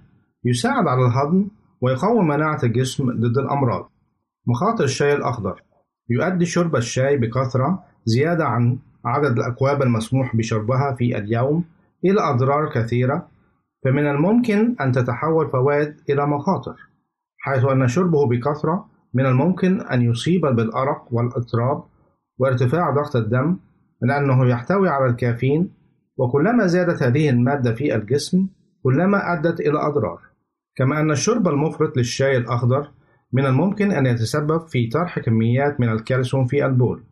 يساعد 0.44 0.86
على 0.86 1.06
الهضم 1.06 1.48
ويقوي 1.80 2.24
مناعة 2.24 2.58
الجسم 2.64 3.04
ضد 3.04 3.38
الأمراض. 3.38 3.90
مخاطر 4.46 4.84
الشاي 4.84 5.12
الأخضر. 5.12 5.62
يؤدي 6.10 6.44
شرب 6.46 6.76
الشاي 6.76 7.16
بكثرة 7.16 7.84
زيادة 8.04 8.44
عن 8.44 8.78
عدد 9.06 9.38
الأكواب 9.38 9.82
المسموح 9.82 10.36
بشربها 10.36 10.94
في 10.94 11.18
اليوم 11.18 11.64
إلى 12.04 12.20
أضرار 12.20 12.70
كثيرة 12.74 13.28
فمن 13.84 14.06
الممكن 14.06 14.76
أن 14.80 14.92
تتحول 14.92 15.50
فوائد 15.50 15.96
إلى 16.10 16.26
مخاطر 16.26 16.76
حيث 17.38 17.64
أن 17.64 17.88
شربه 17.88 18.26
بكثرة 18.26 18.86
من 19.14 19.26
الممكن 19.26 19.80
أن 19.80 20.02
يصيب 20.02 20.40
بالأرق 20.40 21.08
والاضطراب 21.10 21.84
وارتفاع 22.38 22.90
ضغط 22.90 23.16
الدم 23.16 23.56
لأنه 24.02 24.46
يحتوي 24.46 24.88
على 24.88 25.10
الكافيين 25.10 25.70
وكلما 26.16 26.66
زادت 26.66 27.02
هذه 27.02 27.30
المادة 27.30 27.74
في 27.74 27.94
الجسم 27.94 28.46
كلما 28.82 29.32
أدت 29.32 29.60
إلى 29.60 29.78
أضرار 29.78 30.20
كما 30.76 31.00
أن 31.00 31.10
الشرب 31.10 31.48
المفرط 31.48 31.96
للشاي 31.96 32.36
الأخضر 32.36 32.90
من 33.32 33.46
الممكن 33.46 33.90
أن 33.90 34.06
يتسبب 34.06 34.66
في 34.68 34.88
طرح 34.88 35.18
كميات 35.18 35.80
من 35.80 35.88
الكالسيوم 35.88 36.46
في 36.46 36.66
البول. 36.66 37.02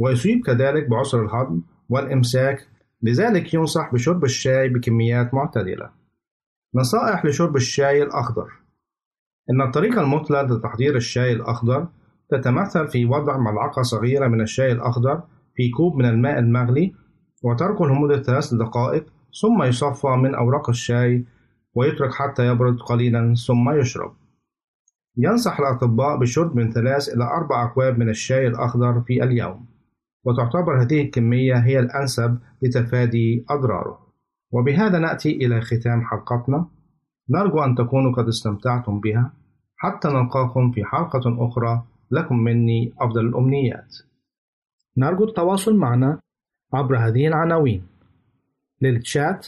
ويصيب 0.00 0.46
كذلك 0.46 0.88
بعسر 0.88 1.24
الهضم 1.24 1.62
والإمساك. 1.88 2.66
لذلك 3.02 3.54
ينصح 3.54 3.92
بشرب 3.94 4.24
الشاي 4.24 4.68
بكميات 4.68 5.34
معتدلة. 5.34 5.90
نصائح 6.74 7.24
لشرب 7.24 7.56
الشاي 7.56 8.02
الأخضر. 8.02 8.48
إن 9.50 9.62
الطريقة 9.62 10.00
المثلى 10.00 10.42
لتحضير 10.42 10.96
الشاي 10.96 11.32
الأخضر 11.32 11.88
تتمثل 12.30 12.88
في 12.88 13.04
وضع 13.04 13.36
ملعقة 13.36 13.82
صغيرة 13.82 14.28
من 14.28 14.40
الشاي 14.40 14.72
الأخضر 14.72 15.22
في 15.54 15.70
كوب 15.70 15.96
من 15.96 16.04
الماء 16.04 16.38
المغلي 16.38 16.94
وتركه 17.42 17.86
لمدة 17.86 18.22
ثلاث 18.22 18.54
دقائق 18.54 19.04
ثم 19.42 19.62
يصفى 19.62 20.08
من 20.08 20.34
أوراق 20.34 20.68
الشاي 20.68 21.24
ويترك 21.74 22.14
حتى 22.14 22.46
يبرد 22.46 22.78
قليلا 22.78 23.34
ثم 23.46 23.70
يشرب. 23.70 24.12
ينصح 25.16 25.60
الأطباء 25.60 26.18
بشرب 26.18 26.56
من 26.56 26.72
ثلاث 26.72 27.08
إلى 27.08 27.24
أربع 27.24 27.64
أكواب 27.64 27.98
من 27.98 28.08
الشاي 28.08 28.46
الأخضر 28.46 29.00
في 29.00 29.24
اليوم. 29.24 29.69
وتعتبر 30.24 30.82
هذه 30.82 31.02
الكمية 31.02 31.54
هي 31.54 31.78
الأنسب 31.78 32.38
لتفادي 32.62 33.44
أضراره. 33.50 34.06
وبهذا 34.52 34.98
نأتي 34.98 35.30
إلى 35.30 35.60
ختام 35.60 36.04
حلقتنا. 36.04 36.66
نرجو 37.30 37.58
أن 37.58 37.74
تكونوا 37.74 38.12
قد 38.12 38.28
استمتعتم 38.28 39.00
بها. 39.00 39.32
حتى 39.76 40.08
نلقاكم 40.08 40.70
في 40.70 40.84
حلقة 40.84 41.46
أخرى. 41.46 41.82
لكم 42.10 42.36
مني 42.36 42.92
أفضل 43.00 43.26
الأمنيات. 43.26 43.96
نرجو 44.96 45.24
التواصل 45.24 45.76
معنا 45.76 46.20
عبر 46.72 46.98
هذه 46.98 47.26
العناوين. 47.26 47.82
للتشات 48.82 49.46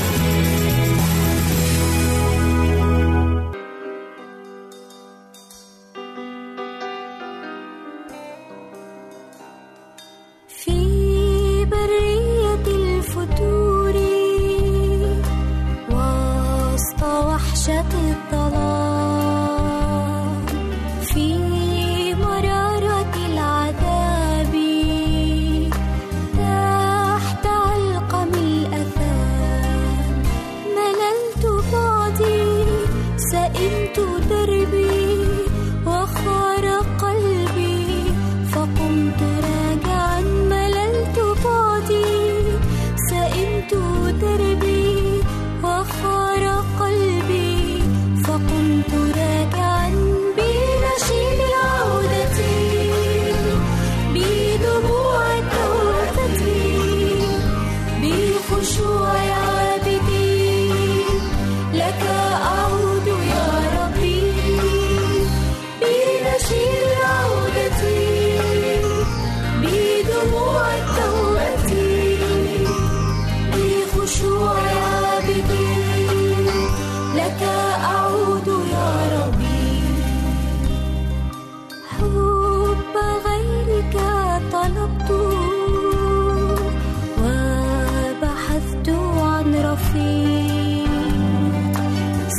رفيق. 89.47 90.91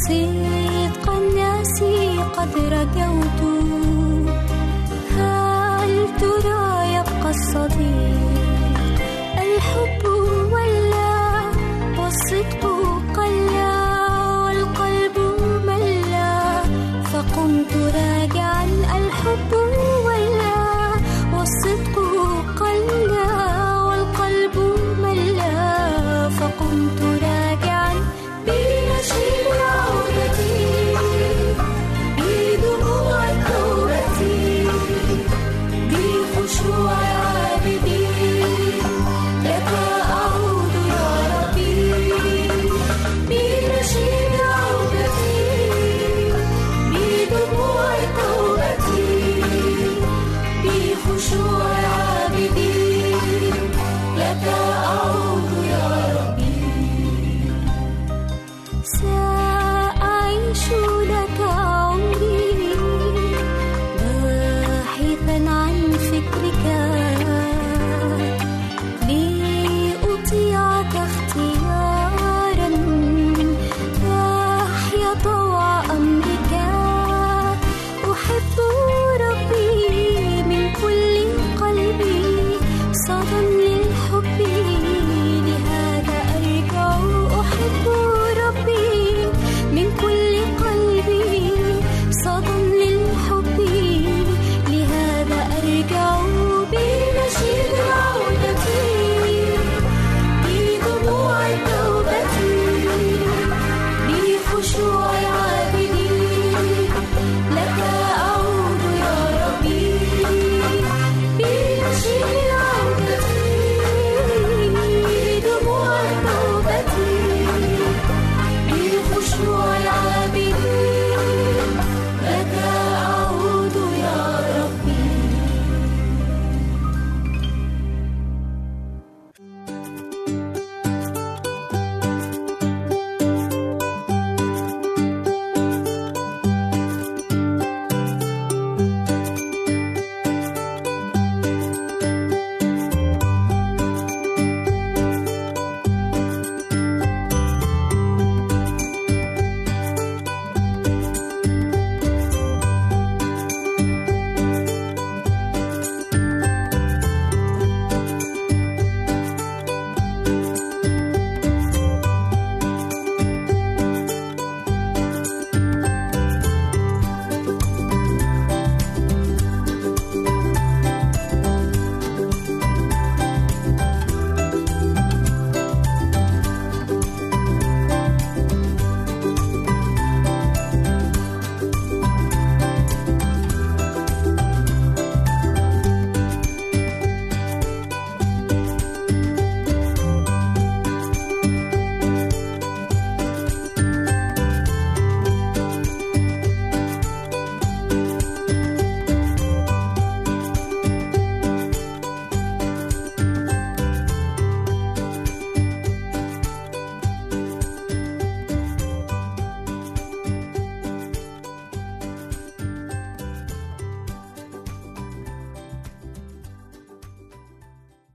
صدقا 0.08 1.18
ناسي 1.36 2.18
قد 2.36 2.56
رجوت 2.56 3.51